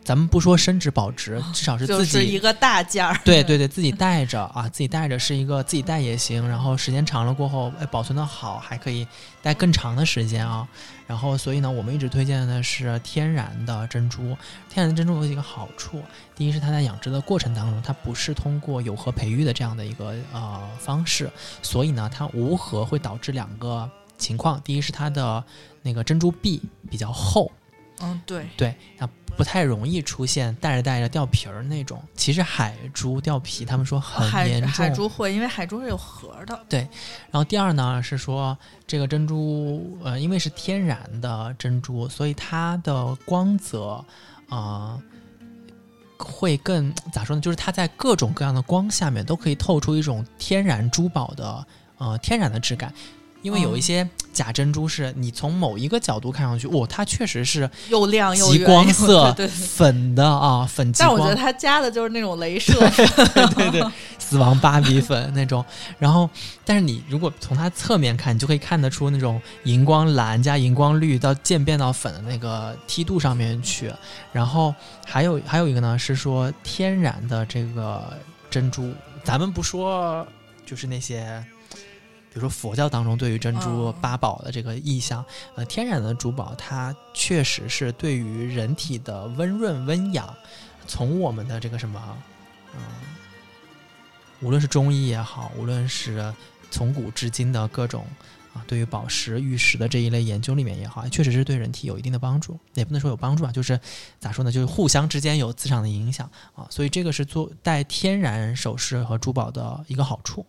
[0.04, 3.16] 咱们不说升值保值，至少是自己是一个大件儿。
[3.24, 9.06] 对对对，自己带着啊，自己带着是一个自己带也行，然后时间长了过后，哎，保存的好，还可以
[9.40, 10.66] 带更长的时间啊。
[11.06, 14.36] 然后，所以呢，我们一直推荐的是天然的珍珠。
[14.68, 16.02] 天然的珍珠有几个好处，
[16.34, 21.30] 第一是它在养殖的过程当中，它不是通过有核培育的这样的一个呃方式，
[21.62, 25.44] 所以呢，它无核会导致两个情况，第一是它的
[25.82, 27.52] 那个珍珠壁比较厚，
[28.00, 32.02] 嗯，对，对，它不太容易出现带着带着掉皮儿那种。
[32.14, 34.70] 其实海珠掉皮，他们说很海严重。
[34.70, 36.58] 海珠会，因为海珠是有核的。
[36.68, 36.80] 对
[37.30, 44.04] 然后第二呢是说，这个珍珠，呃，因为是天然的珍珠，所以它的光泽，
[44.48, 45.00] 呃，
[46.18, 47.42] 会更咋说呢？
[47.42, 51.66] 就是它在各种各样的光下面都可以透出一种天然珠宝的
[51.98, 52.92] 呃天然的质感。
[53.42, 59.34] 因为有一嗯些假珍珠是你从某一个角度看上去，哦，它确实是又亮又极光色。
[59.52, 61.08] 粉的啊，粉极光。
[61.08, 62.72] 但我觉得它加的就是那种镭 射
[63.54, 63.84] 对对，
[64.18, 65.62] 死亡芭比粉那种。
[65.98, 66.30] 然后，
[66.64, 73.92] 但是你如果从它侧面看，你就可以看得出那种荧光蓝加荧光绿到渐变到粉的那个梯度上面去。
[74.32, 74.74] 然后
[75.04, 78.16] 还有还有一个呢，是说天然的这个
[78.50, 80.26] 珍珠，咱们不说
[80.64, 81.44] 就是那些。
[82.32, 85.22] 比如说佛教当中对于珍珠嗯八宝的这个意象，
[85.54, 90.34] 呃，天然的珠宝它确实是对于人体的温润温养，
[90.86, 92.00] 从我们的这个什么，
[92.74, 92.80] 嗯、
[94.40, 96.32] 无论是中医也好，无论是
[96.70, 98.06] 从古至今的各种
[98.54, 103.78] 啊，对于宝石、玉石的这一类研究里面也好，确实是对人体有一定的帮助，也不能说有帮助啊，就是
[104.18, 110.46] 咋说呢，就是互相之间有磁场的影响啊，所以这个是做戴天然首饰和珠宝的一个好处。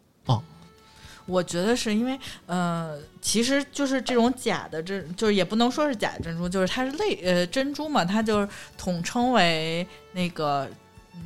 [1.26, 8.47] 我觉得是因为，呃，其实就是这种假的珍，就是也不能说是假珍珠，就是它是类呃珍珠嘛，它就是
[8.78, 10.67] 统称为那个，
[11.13, 11.21] 嗯，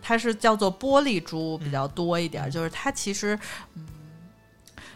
[0.00, 3.38] 它是叫做玻璃珠比较多一点就是它其实，
[3.74, 3.86] 嗯，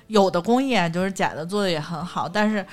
[0.06, 2.64] 有的工艺啊，就是假的做的也很好，但是。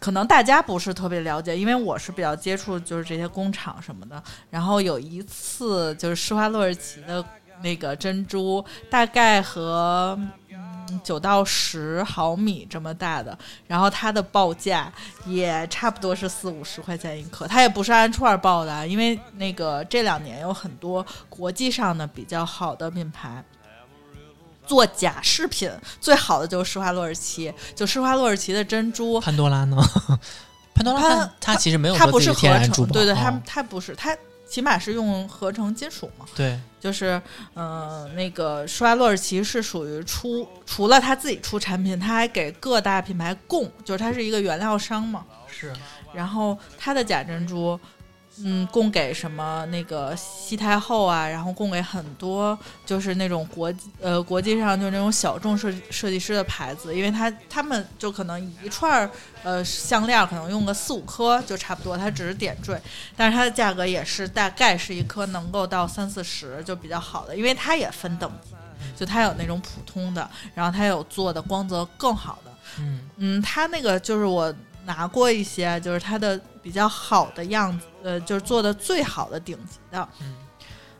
[0.00, 4.22] 可能大家不是特别了解，因为我是比较接触就是这些工厂什么的。
[4.48, 7.20] 然后有一次就是施华洛世奇的
[7.62, 10.18] 那个珍珠，大概和
[10.50, 13.36] 嗯九到十毫米这么大的，
[13.66, 14.92] 然后它的报价
[15.26, 23.44] 也差不多是四五十块钱一克，它也不是按串儿报的啊，因为那个这两年有很多国际上的比较好的品牌。
[24.66, 29.76] 做假饰品最好的就是施华洛世奇，就施华洛世奇的珍珠，潘多拉呢？
[30.76, 34.14] 潘多拉它它它其实没有它不是天合成，然珠宝，对对，它哦它不是，它
[34.48, 36.24] 起码是用合成金属嘛。
[36.34, 37.20] 对，就是，
[37.54, 45.24] 呃，那个施华洛世奇是属于出除了他自己出产品，他还给各大品牌供，就是他是一个原料商嘛。
[45.46, 45.72] 是
[46.14, 47.78] 然后他的假珍珠，
[48.44, 49.66] 嗯，供给什么？
[49.66, 59.10] 那个西太后啊，然后供给很多就是那种国际呃国际上就那种小众设设计师的牌子，因为他他们就可能一串儿
[59.42, 62.80] 呃项链可能用个四五颗就差不多，它只是点缀，
[63.16, 68.54] 但是它的价格也是大概是一颗能够到三四十就比较好的，因为它也分等级，
[68.96, 72.52] 就它有那种普通的，然后它有做的光泽更好的。
[72.78, 73.00] 嗯。
[73.16, 80.34] 嗯，它那个就是我拿过一些，就是它的比较好的样子，呃，就是做的最好的顶级的，嗯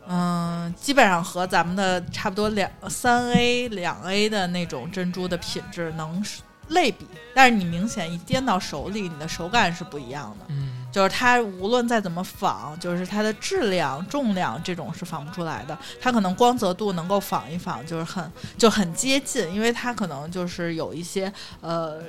[0.07, 6.25] 嗯，基本上和咱们的差不多两三 A、两 A 的那种珍珠的品质能
[6.69, 7.05] 类比，
[7.35, 10.45] 但是你明显一掂到手里，你的手感是不一样的。
[10.49, 15.77] 嗯就是它无论再怎么仿，就是它的质量、重量这种是仿不出来的。
[16.01, 22.01] 它可能光泽度能够仿一仿，就是很就很接近，因为它可能就是有一些呃，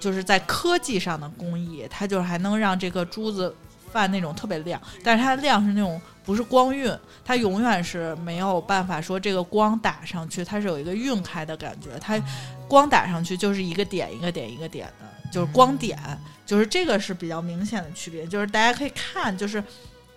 [0.00, 3.54] 就是在科技上的工艺，它就是还能让这个珠子
[3.92, 6.92] 泛那种特别亮，但是它的亮是那种不是光晕，
[7.24, 12.20] 它永远是没有办法说这个光打上去，它是有一个晕开的感觉，它
[12.66, 15.98] 光打上去就是一个点一个点一个点的，就是光点，
[16.46, 19.62] 就是这个是比较明显的区别，就是大家可以看，就是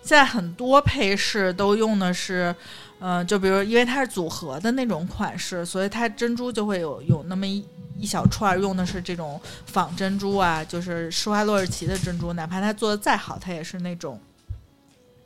[0.02, 2.54] 现在很多配饰都用的是，
[2.98, 7.64] 呃，就比如因为它是组合的那种款式，所以它珍珠就会有有那么一
[7.98, 14.20] 一小串儿用的是这种仿珍珠啊，就是施华洛世奇的珍珠，哪怕它做的再好，它也是那种。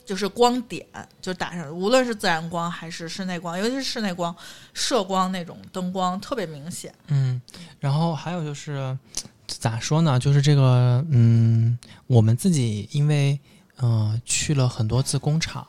[0.05, 0.83] 就是光点
[1.21, 4.35] 就打上，无论是自然光还是室内光，尤其是室内光，
[4.73, 6.91] 射光那种灯光特别明显。
[7.09, 7.39] 嗯，
[7.79, 8.97] 然后还有就是
[9.45, 10.17] 咋说呢？
[10.17, 13.39] 就是这个，嗯，我们自己因为
[13.81, 15.67] 嗯、去了很多次工厂。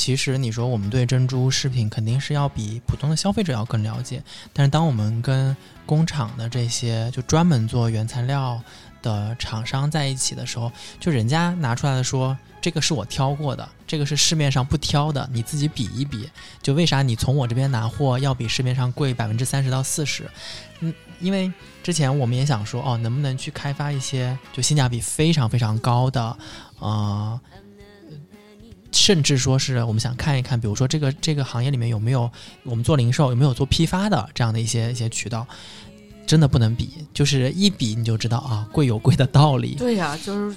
[0.00, 8.58] 其实你说我们对珍珠饰品肯定是要比普通的消费者要更了解，但是当我们跟工厂的这些就专门做原材料
[9.02, 16.30] 的厂商在一起的时候，就人家拿出来的说这个是我挑过的，这个是市面上不挑的，你自己比一比，
[16.62, 20.26] 就为啥你从我这边拿货要比市面上贵百分之三十到四十？
[20.80, 26.38] 嗯，因为之前我们也想说，哦，能不能去开发一些就性价比非常非常高的，
[26.78, 27.38] 呃，
[28.92, 32.30] 甚至说是我们想看一看，比如说这个这个行业里面有没有
[32.64, 35.46] 我们做零售有没有做批发的这样的一些一些渠道，
[36.26, 40.56] 真的不能比，就是一比你就知道啊，贵有贵的道理，对呀、就是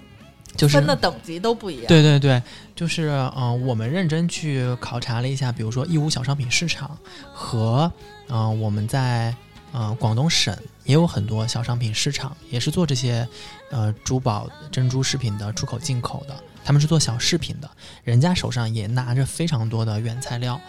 [0.56, 1.86] 就是分的等级都不一样。
[1.88, 2.42] 对对对，
[2.76, 6.98] 就是嗯、呃我们认真去考察了一下，比如说义乌小商品市场
[7.32, 7.92] 和
[8.28, 9.36] 嗯、呃我们在
[9.72, 10.56] 呃广东省
[10.86, 13.28] 也有很多小商品市场，也是做这些
[13.72, 17.70] 呃珠宝、珍珠饰品的出口进口的，他们是做小饰品的，
[18.04, 20.60] 人家手上也拿着非常多的原材料，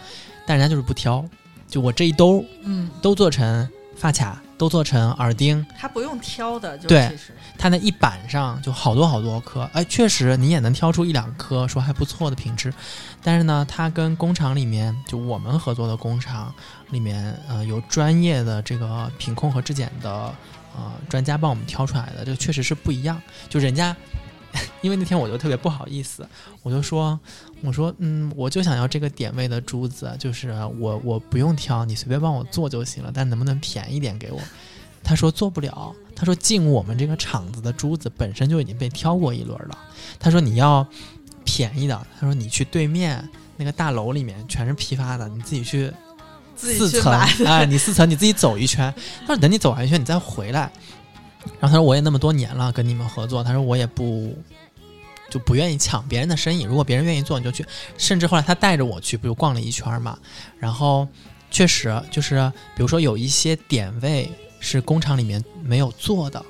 [0.45, 1.23] 但人家就是不挑，
[1.67, 7.09] 就我这一兜嗯，都做成发卡，都做成耳钉，他不用挑的，就对
[7.57, 12.73] 它那一板上就好多好多颗，哎，确实你也能挑出一两颗说还不错的品质，
[13.23, 16.53] 但是呢，它跟工厂里面就我们合作的工厂
[16.89, 20.11] 里面，呃，有专业的这个品控和质检的
[20.75, 23.21] 呃专家帮我们挑出来的，这确实是不一样。
[23.47, 23.95] 就人家
[24.81, 26.27] 因为那天我就特别不好意思，
[26.63, 27.19] 我就说，
[27.61, 34.39] 我说，嗯，我就想要这个点位的珠子，就是我我不用挑，你随便帮我做就行了，但能不能便宜点给我？
[35.03, 39.77] 他说做不了，他说进我们这个厂子的珠子本身就已经被挑过一轮了，
[40.19, 40.87] 他说你要
[41.43, 43.27] 便宜的，他说你去对面
[43.57, 45.91] 那个大楼里面全是批发的，你自己去
[46.55, 47.13] 四层。
[47.45, 48.91] 哎，你四层你自己走一圈，
[49.21, 50.71] 他说等你走完一圈你再回来。
[51.59, 54.37] 然后他说我也那么多年了跟你们合作，他说我也不
[55.29, 57.65] 就不愿意抢别人的生意，如果别人愿意做你就去。
[57.97, 60.17] 甚至后来他带着我去，不就逛了一圈嘛。
[60.59, 61.07] 然后
[61.49, 64.29] 确实就是，比如说有一些点位
[64.59, 66.43] 是工厂里面没有做的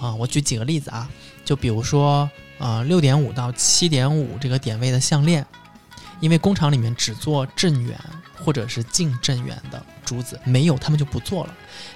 [0.00, 1.10] 啊、我举几个例子啊，
[1.44, 5.44] 就比如说呃六点五到七点五这个点位的项链，
[6.20, 7.98] 因为工厂里面只做正圆
[8.44, 11.54] 或者是近正圆的珠子，没有他们就不做了。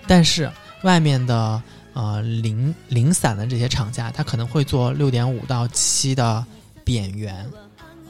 [0.08, 0.50] 但是
[0.82, 1.62] 外面的
[1.92, 6.44] 呃零零散的这些厂家，他可能会做六点五到七的
[6.84, 7.46] 扁圆，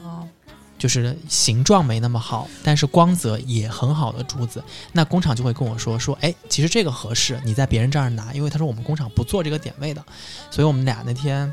[0.02, 0.26] 哦，
[0.78, 4.62] 就是形状没那么好，但是光泽也很好的珠子，
[4.92, 10.04] 那工厂就会跟我说说，哎，其实这个合适，你在别人这儿拿，因为他说我们工厂不做这个点位的，
[10.50, 11.52] 所以我们俩那天，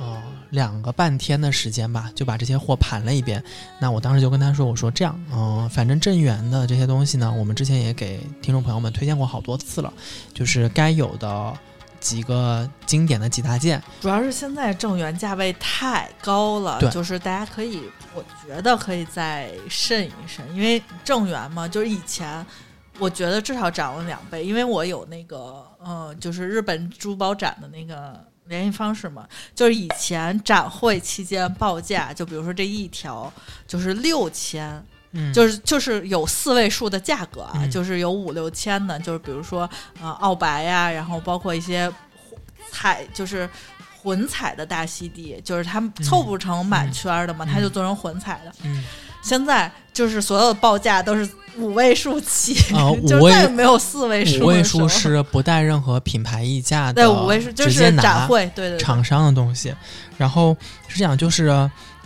[0.00, 3.44] 哦、两个半天的时间吧，就把这些货盘了一遍。
[3.78, 9.92] 那我当时就跟他说，我说这样，嗯、反正正源的这些东西呢，我们之前也给听众朋友们推荐过好多次了，
[10.32, 11.52] 就是该有的
[12.00, 17.82] 几个经典的几大件，主要是现在正源价位太高了，就是大家可以，
[18.14, 22.44] 我觉得可以再慎一慎，因为正源嘛，就是以前
[22.98, 28.18] 我觉得至少涨了两倍，因为我有那个呃，就是日本珠宝展的那个。
[28.46, 33.32] 联系方式嘛，就是以前展会期间报价，就比如说这一条
[33.66, 39.68] 就是六千，嗯，就是就是有四位数的价格啊，嗯就是有五六千的，就是比如说
[40.00, 41.92] 呃澳白呀、然后包括一些
[42.72, 43.48] 彩就是
[44.02, 48.52] 混彩的大溪地，就是它凑不成满圈儿的嘛，嗯它就做成混彩的。
[48.64, 48.84] 嗯
[49.22, 49.70] 现在
[50.00, 51.28] 就是所有的报价都是
[51.58, 54.44] 五位数起， 啊再也没有四位数。
[54.44, 59.74] 五位数是不带任何品牌溢价的，对五位数，就是直接拿展会，对厂商的东西。
[60.16, 60.56] 然后
[60.88, 61.48] 是这样，就是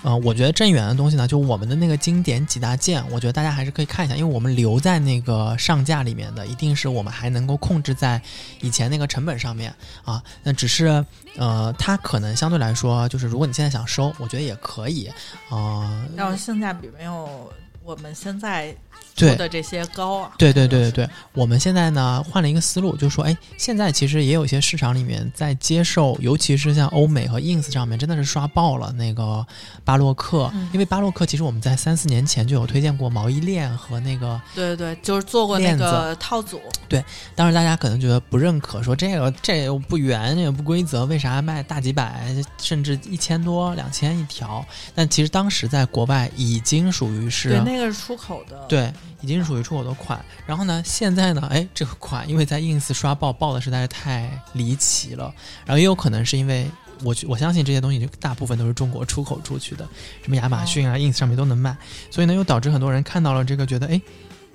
[0.02, 8.20] 呃，我觉得镇远的东西呢，就我们的那个经典几大件，我觉得大家还是可以看一下，因为我们留在那个上架里面的，一定是我们还能够控制在
[8.60, 9.72] 以前那个成本上面
[10.04, 10.20] 啊。
[10.42, 11.04] 那只是
[11.36, 15.08] 呃，它可能相对来说，就是如果你现在想收，我觉得也可以
[15.48, 16.04] 啊。
[16.16, 17.50] 然后性价比没有
[17.84, 18.74] 我们现在
[19.14, 20.32] 对做的这些高啊。
[20.36, 29.46] 对对对对对，我们现在呢换了一个思路，就说，哎，现在其实也有一些市场里面在接受，尤其是像欧美和 ins 上面，真的是刷爆了那个
[29.84, 37.04] 巴洛克，嗯因为巴洛克其实我们在三四年前就有推荐过毛衣链和那个，对对对，就是做过那个套组，对
[37.34, 44.64] 当时大家可能觉得不认可，说这个这又不圆，也不规则，为啥卖大几百，甚至一千多、两千一条？
[44.94, 48.64] 但其实当时在国外已经属于是对，那个是出口的。
[48.68, 48.92] 对，
[49.24, 50.22] 已经是属于出口的款。
[50.46, 55.32] 然后呢，现在呢，哎，这个款因为在 ins 刷爆爆的实在是太离奇了，
[55.64, 56.70] 然后也有可能是因为
[57.02, 59.88] 我我相信这些东西就大部分都是中国出口出去的，
[60.22, 61.74] 什么亚马逊啊、ins 上面都能卖，
[62.10, 63.98] 所以呢，又导致很多人看到了这个，觉得哎，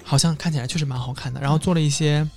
[0.03, 2.27] 好像看起来确实蛮好看的，然后做了一些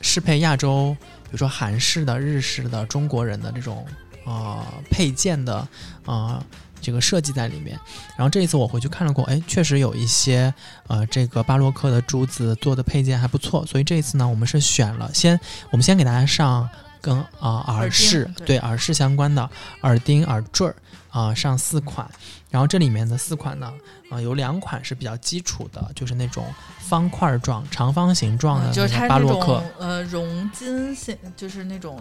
[0.00, 3.86] 适配亚洲，比如说韩式的、日式的、中国人的这种
[4.24, 5.66] 呃配件的
[6.04, 6.42] 呃
[6.86, 7.76] 这个设计在里面。
[8.16, 10.54] 然后这一次我回去看了过，哎，确实有一些
[10.86, 15.38] 呃这个巴洛克的珠子做的配件还不错，所以这一次呢，我们是选了先
[15.70, 16.68] 我们先给大家上
[17.00, 19.50] 跟啊、耳耳饰钉对对耳饰相关的
[19.82, 20.76] 耳钉、耳坠儿
[21.10, 22.08] 啊、上四款，
[22.50, 23.72] 然后这里面的四款呢，
[24.10, 26.44] 啊、有两款是比较基础的，就是那种
[26.78, 32.00] 方块状、长方形状的嗯就是那个它那种巴洛克，呃熔金线，就是那种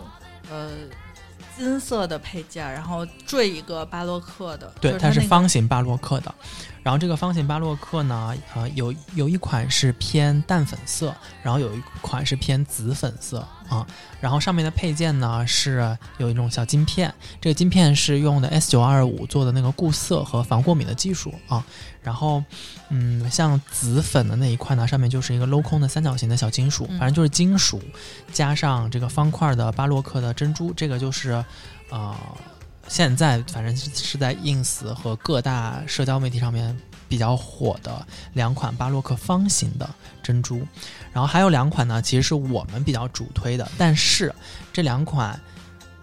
[0.49, 0.69] 呃
[1.57, 6.33] 金色的配件，然后缀一个巴洛克的，对，它是就是方形巴洛克的。
[6.85, 11.11] 然后这个方形巴洛克呢，呃，有有一款是偏淡粉色，
[11.41, 13.83] 然后有一款是偏紫粉色啊。
[14.21, 17.11] 然后上面的配件呢是有一种小金片，
[17.41, 21.65] 这个金片是用的 S 九二五做的那个固色和防过敏的技术啊。
[22.03, 22.43] 然后，
[22.89, 27.81] 嗯，像紫粉的那一块呢，上面就是一个镂空的三角形的小金属，反正就是金属
[28.31, 31.43] 加上这个方块的巴洛克的珍珠，这个就是，
[31.89, 32.15] 呃，
[32.87, 36.77] 现在反正是是在 ins 和各大社交媒体上面
[37.07, 39.89] 比较火的两款巴洛克方形的
[40.23, 40.61] 珍珠，
[41.11, 44.33] 然后还有两款呢，其实是我们比较主推的，但是
[44.71, 45.39] 这两款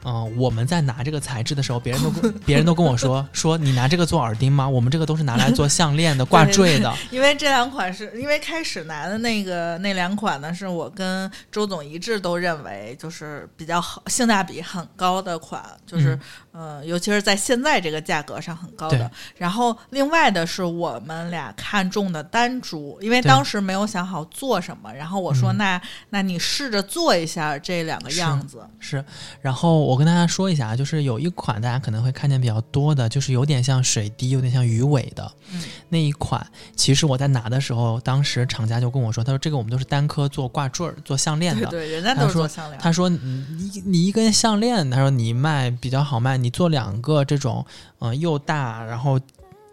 [0.04, 4.68] 嗯、我们在拿这个材质的时候，别人都跟 别人都跟我说 说你拿这个做耳钉吗？
[4.68, 6.92] 我们这个都是拿来做项链的、挂坠的。
[7.10, 16.18] 因为这两款是因为开始拿的那个那两款呢，是我跟周总一致都认为就是比较好，性价比很高的款，就是、
[16.52, 19.10] 呃，尤其是在现在这个价格上很高的。
[19.36, 29.04] 然后另外的是我们俩看中的单珠，因为当时没有想好做什么，然后我说嗯那、那你试着做一下这两个样子，是，
[29.40, 36.44] 然后我跟大家说一下，就是有一款大家可能会看见比较多的，就是有点像水滴，有点像鱼尾的、嗯那一款。
[36.74, 41.66] 其实我在拿的时候，当时厂家就跟我说，他说这个我们都是单颗做挂坠儿、做项链的。
[41.66, 47.62] 对对，人家都是做项链，他说你你你一根项链，他说你卖比较好卖，你做两个这种，
[47.98, 49.20] 嗯、又大然后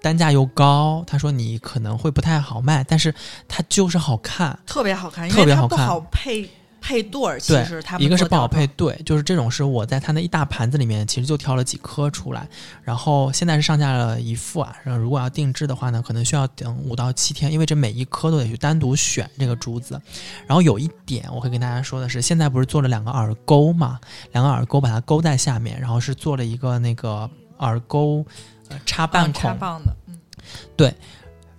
[0.02, 3.16] 单价又高，他说你可能会不太好卖，但是
[3.48, 4.60] 它就是好看。
[4.66, 6.50] 特别好看，特别好看不好配
[6.82, 12.48] 配对儿，其对实他们一个是不好配对，就是这种是我在他那一大盘子里面，其实就挑了几颗出来，
[12.84, 20.02] 然后现在是上架了一副啊，然后如果要定制的话呢，可能需要等五到七天，因为这每一颗都得去单独选这个珠子。
[20.48, 24.00] 然后有一点我会跟大家说的是，现在不是做了两个耳钩嘛，
[24.32, 28.26] 两个耳钩把它勾在下面，然后是做了一个那个耳钩。
[28.72, 30.16] 呃插半孔，棒的，嗯，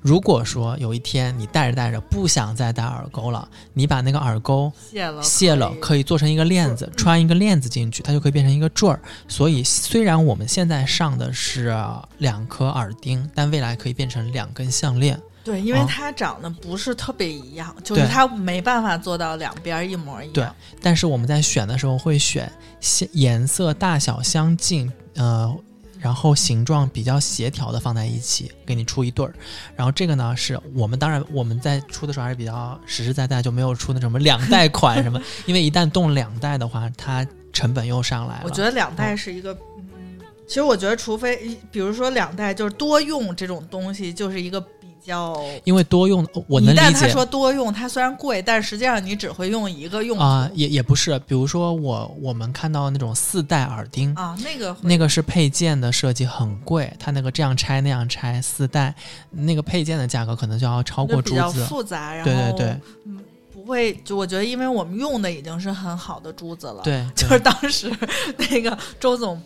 [0.00, 9.00] 如果说有一天你戴着戴着不想再戴耳钩了，你把那个耳钩卸了卸了，可以做成一个链子，穿一个链子进去，它就可以变成一个坠儿。
[9.28, 11.76] 所以虽然我们现在上的是
[12.18, 15.20] 两颗耳钉，但未来可以变成两根项链。
[15.42, 20.32] 对，因为啊它长得不是特别一样，就是它没办法做到两边一模一样。
[20.34, 20.46] 对
[20.82, 25.54] 但是我们在选的时候会选相颜色大小相近，呃，
[26.00, 29.34] 然后形状比较协调的放在一起，给你出一对儿。
[29.76, 38.42] 然后这个呢，是我们当然我们在出的时候还是比较实实在在，就没有出那什么两代款什么， 因为一旦动两代的话，它成本又上来了。
[38.44, 44.79] 我觉得两代是一个，嗯，其实我觉得，除非比如说两代就是多用这种东西，就是一个比
[45.10, 45.36] 较。
[45.64, 51.18] 因为多用，我能理解他理解说多用，它虽然贵，但实际上你只会用一个用途啊、也也不是。
[51.20, 58.94] 比如说我我们看到那种四代耳钉，啊，那个那个是配件的设计很贵，它那个这样拆那样拆四代，
[59.30, 61.50] 那个配件的价格可能就要超过珠子比较。
[61.66, 63.18] 复杂，然后对对对嗯，
[63.52, 67.90] 不会，就我觉得，因为我们用的已经是很好的珠子了，对，就是当时
[68.36, 69.40] 那个周总，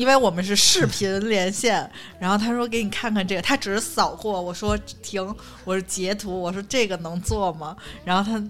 [0.00, 7.76] 因为我们是视频连线， 然后他说给你看看这个，他只是扫过，我说停，我是截图，我说这个能做吗？
[8.02, 8.42] 然后他。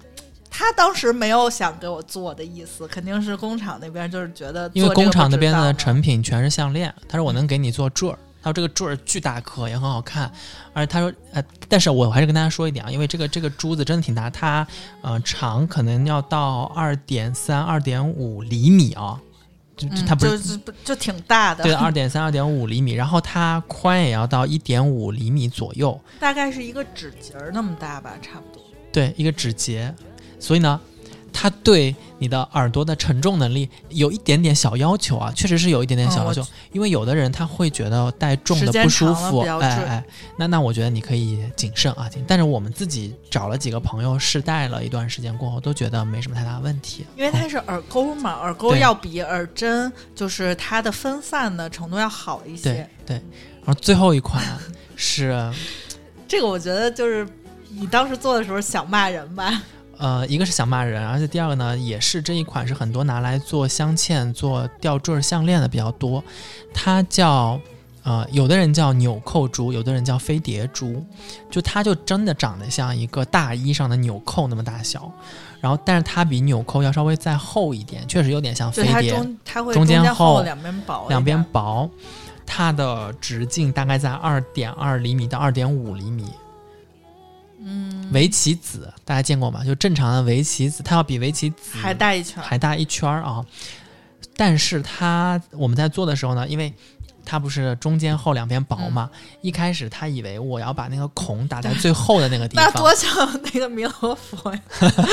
[0.52, 8.18] 他当时没有想给我做的意思，肯定是工厂那边就是觉得因为工厂那边的成品全是项链，他说我能给你做坠儿。
[8.42, 10.30] 他说这个坠儿巨大颗，也很好看，
[10.72, 14.66] 而且他说，呃，但是我还是跟大家说一点啊，因为这个这个珠子真的挺大，它
[15.02, 19.18] 呃长可能要到二点三、二点五厘米啊，
[20.06, 28.62] 它不是就就就挺大的，对，二点三、二点五厘米，然后它宽也要到一点五厘米左右，大概是一个指节儿那么大吧，差不多。
[28.92, 29.94] 对，一个指节。
[30.38, 30.80] 所以呢，
[31.32, 36.42] 它对你的耳朵的承重能力有一点点小要求啊，确实是有一点点小要求。
[36.42, 40.04] 嗯因为有的人他会觉得戴重的不舒服，哎哎，
[40.36, 42.08] 那那我觉得你可以谨慎啊。
[42.08, 47.04] 谨但是我们自己找了几个朋友试戴了一段时间过后，都觉得没什么太大问题。
[47.16, 52.90] 因为它是耳钩嘛，耳钩要比耳针就是它的分散的程度要好一些对些。
[53.06, 53.16] 对，
[53.64, 54.44] 然后最后一款
[54.94, 55.52] 是
[56.28, 57.26] 这个我觉得就是
[57.68, 59.60] 你当时做的时候想骂人吧？
[60.00, 66.24] 呃，一个是想骂人，而且第二个呢，也是这一款是很多拿来做镶嵌、做吊坠儿、项链的比较多。
[66.72, 67.60] 它叫
[68.02, 71.04] 呃，有的人叫纽扣珠，有的人叫飞碟珠，
[71.50, 75.12] 就它就真的长得像一个大衣上的纽扣那么大小，
[75.60, 81.88] 然后但是它比纽扣要稍微再厚一点，确实有点像飞碟，中它会中间间厚两边薄，两边薄。
[82.52, 86.24] 它的直径大概在二点二厘米到二点五厘米，
[87.62, 89.64] 嗯围棋子大家见过吗？
[89.64, 92.42] 就正常的围棋子，它要比围棋子还大一圈。
[92.42, 93.44] 还大一圈儿啊。
[94.36, 96.72] 但是它我们在做的时候呢，因为
[97.24, 99.10] 它不是中间厚两边薄嘛，
[99.42, 104.60] 一开始他以为我要把那个孔打在最后的那个地方， 那多像那个弥勒佛呀！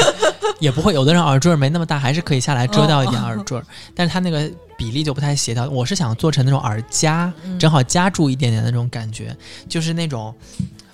[0.59, 0.93] 也不会。
[0.93, 5.69] 有的人耳坠儿没那么大，还是可以下来遮掉一点哦耳坠儿，但是它那个比例就不太协调。
[5.69, 9.35] 我是想做成那种耳夹，嗯正好夹住一点点的那种感觉，
[9.67, 10.33] 就是那种。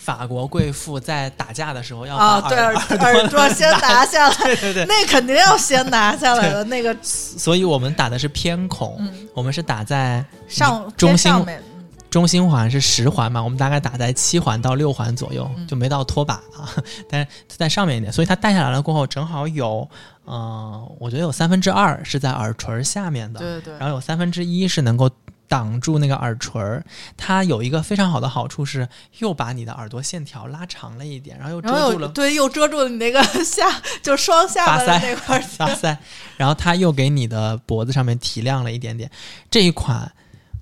[0.03, 6.63] 法国贵妇在打架的时候要把啊，耳、对，耳朵 先 拿下来， 对对对，那肯定要先拿下来的。
[6.65, 6.93] 那个。
[7.01, 11.63] 所以我们打的是偏孔，嗯，我们是打在上中心上面，
[12.09, 15.65] 中心环是十环嘛，我们大概打在七环到六环左右，嗯。
[15.65, 16.67] 就没到拖把啊，
[17.09, 19.87] 但是在上面一点，所以它戴下来了过后，正好有，
[20.25, 23.73] 呃，我觉得有三分之二是在耳垂儿下面的，对对对。
[23.79, 25.09] 然后有三分之一是能够
[25.53, 26.83] 挡住那个耳垂儿。
[27.15, 28.87] 它有一个非常好的好处是，
[29.19, 33.63] 又把你的耳朵线条拉长了一点，然后又遮住了对又遮住了你那个 下
[34.01, 35.95] 就双下巴的那块儿发腮，
[36.37, 39.11] 然后它又给你的脖子上面提亮了一点点。
[39.51, 40.11] 这一款，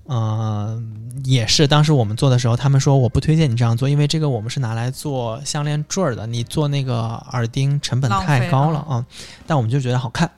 [0.04, 0.78] 呃，
[1.24, 9.06] 也是当时我们做的时候，他们说我不推荐你这样做，因为这个我们是拿来做项链坠儿的，你做那个耳钉成本太高了了啊、
[9.46, 10.30] 但我们就觉得好看。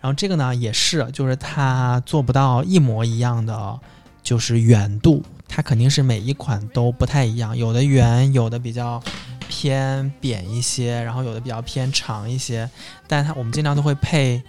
[0.00, 3.78] 然后这个呢也是，就是它做不到一模一样的，
[4.22, 9.02] 就是圆度，它肯定是每一款都不太一样，有的圆，有的比较
[9.48, 12.68] 偏扁一些，然后有的比较偏长一些，
[13.06, 14.42] 但它我们尽量都会配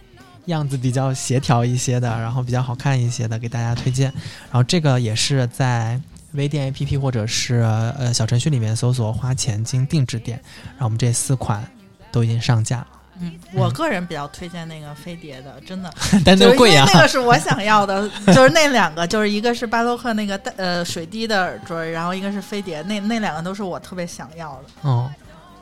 [0.45, 4.11] 样子比较协调一些的，然后比较好看一些的给大家推荐。
[4.43, 5.99] 然后这个也是在
[6.33, 7.55] 微店 APP 或者是
[7.97, 10.39] 呃小程序里面搜索“花钱精定制店”，
[10.77, 11.65] 然后我们这四款
[12.11, 12.85] 都已经上架，
[13.19, 15.93] 嗯，我个人比较推荐那个飞碟的，真的，
[16.25, 24.89] 但是因为个贵呀、那个是我想要的， 就是那两个，就是一个是巴洛克那个带呃水滴的耳坠，然后一个是飞碟，那那两个都是我特别想要的。
[24.89, 25.11] 哦，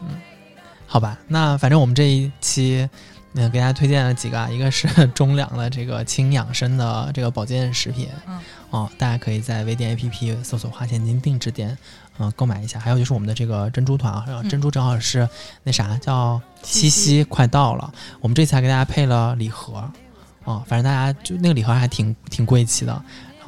[0.01, 0.09] 嗯，
[0.87, 2.89] 好吧，那反正我们这一期，
[3.33, 11.77] 嗯、给大家推荐了几个啊，一个是 中粮的这个轻养生的这个保健食品，嗯，哦，大家可以在微店 APP 搜索“花钱金定制店”，
[12.19, 12.79] 嗯、购买一下。
[12.79, 15.27] 还有就是我们的这个珍珠团啊，嗯珍珠正好是
[15.63, 19.89] 那啥叫七夕快到了，我们这次还给大家配了礼盒，
[20.43, 22.93] 哦，反正大家就那个礼盒还挺挺贵气的。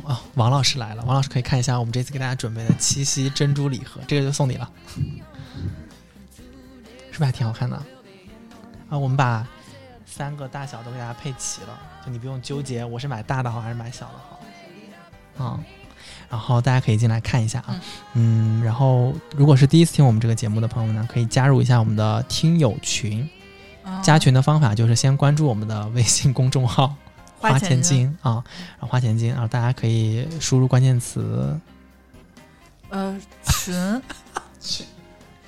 [0.06, 4.70] 啊，王老师来了，王老师可以看一下我们这次给大家准备的七夕珍珠礼盒，这个就送你了。
[7.12, 7.76] 是不是还挺好看的？
[8.90, 9.48] 啊，我们把
[10.16, 11.70] 三个大小都给大家配齐了，
[12.06, 14.40] 就你不用纠结我是买大的好还是买小的好。
[15.40, 15.64] 嗯，
[16.30, 17.82] 然后大家可以进来看一下啊，
[18.14, 23.28] 嗯，然后如果是第一次听我们这个节目的朋友们呢，可以加入一下我们的听友群。
[24.04, 26.96] 加群的方法就是先关注我们的微信公众号
[27.42, 28.44] “花钱花钱精精”啊，
[28.80, 31.60] 然后花钱精，然后大家可以输入关键词
[32.90, 34.02] 呃群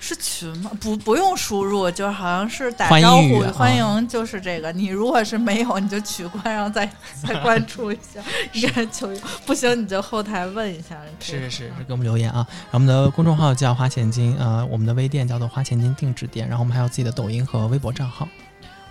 [0.07, 0.69] 是群吗？
[0.79, 4.71] 不不用输入，就是好像是打招呼欢迎，就是这个。
[4.71, 6.87] 你如果是没有，你就取关，然后再
[7.27, 8.21] 再关注一下，
[8.53, 9.09] 一个人求
[9.47, 10.95] 不行你就后台问一下。
[11.19, 12.45] 是是是，给我们留言啊。
[12.71, 18.27] 然后我们的公众号叫花钱精，呃，我们的微店叫做花钱精定制店，然后我们还有自己的抖音和微博账号。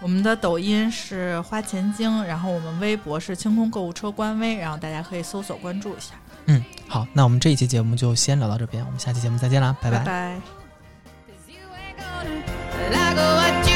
[0.00, 6.14] 我们的抖音是花钱精，然后我们微博是清空购物车官微，然后大家可以搜索关注一下。
[6.46, 10.63] 嗯，好，那我们这一期节目就先聊到这边，我们下期节目再见啦，拜拜拜拜
[12.24, 13.73] Like what you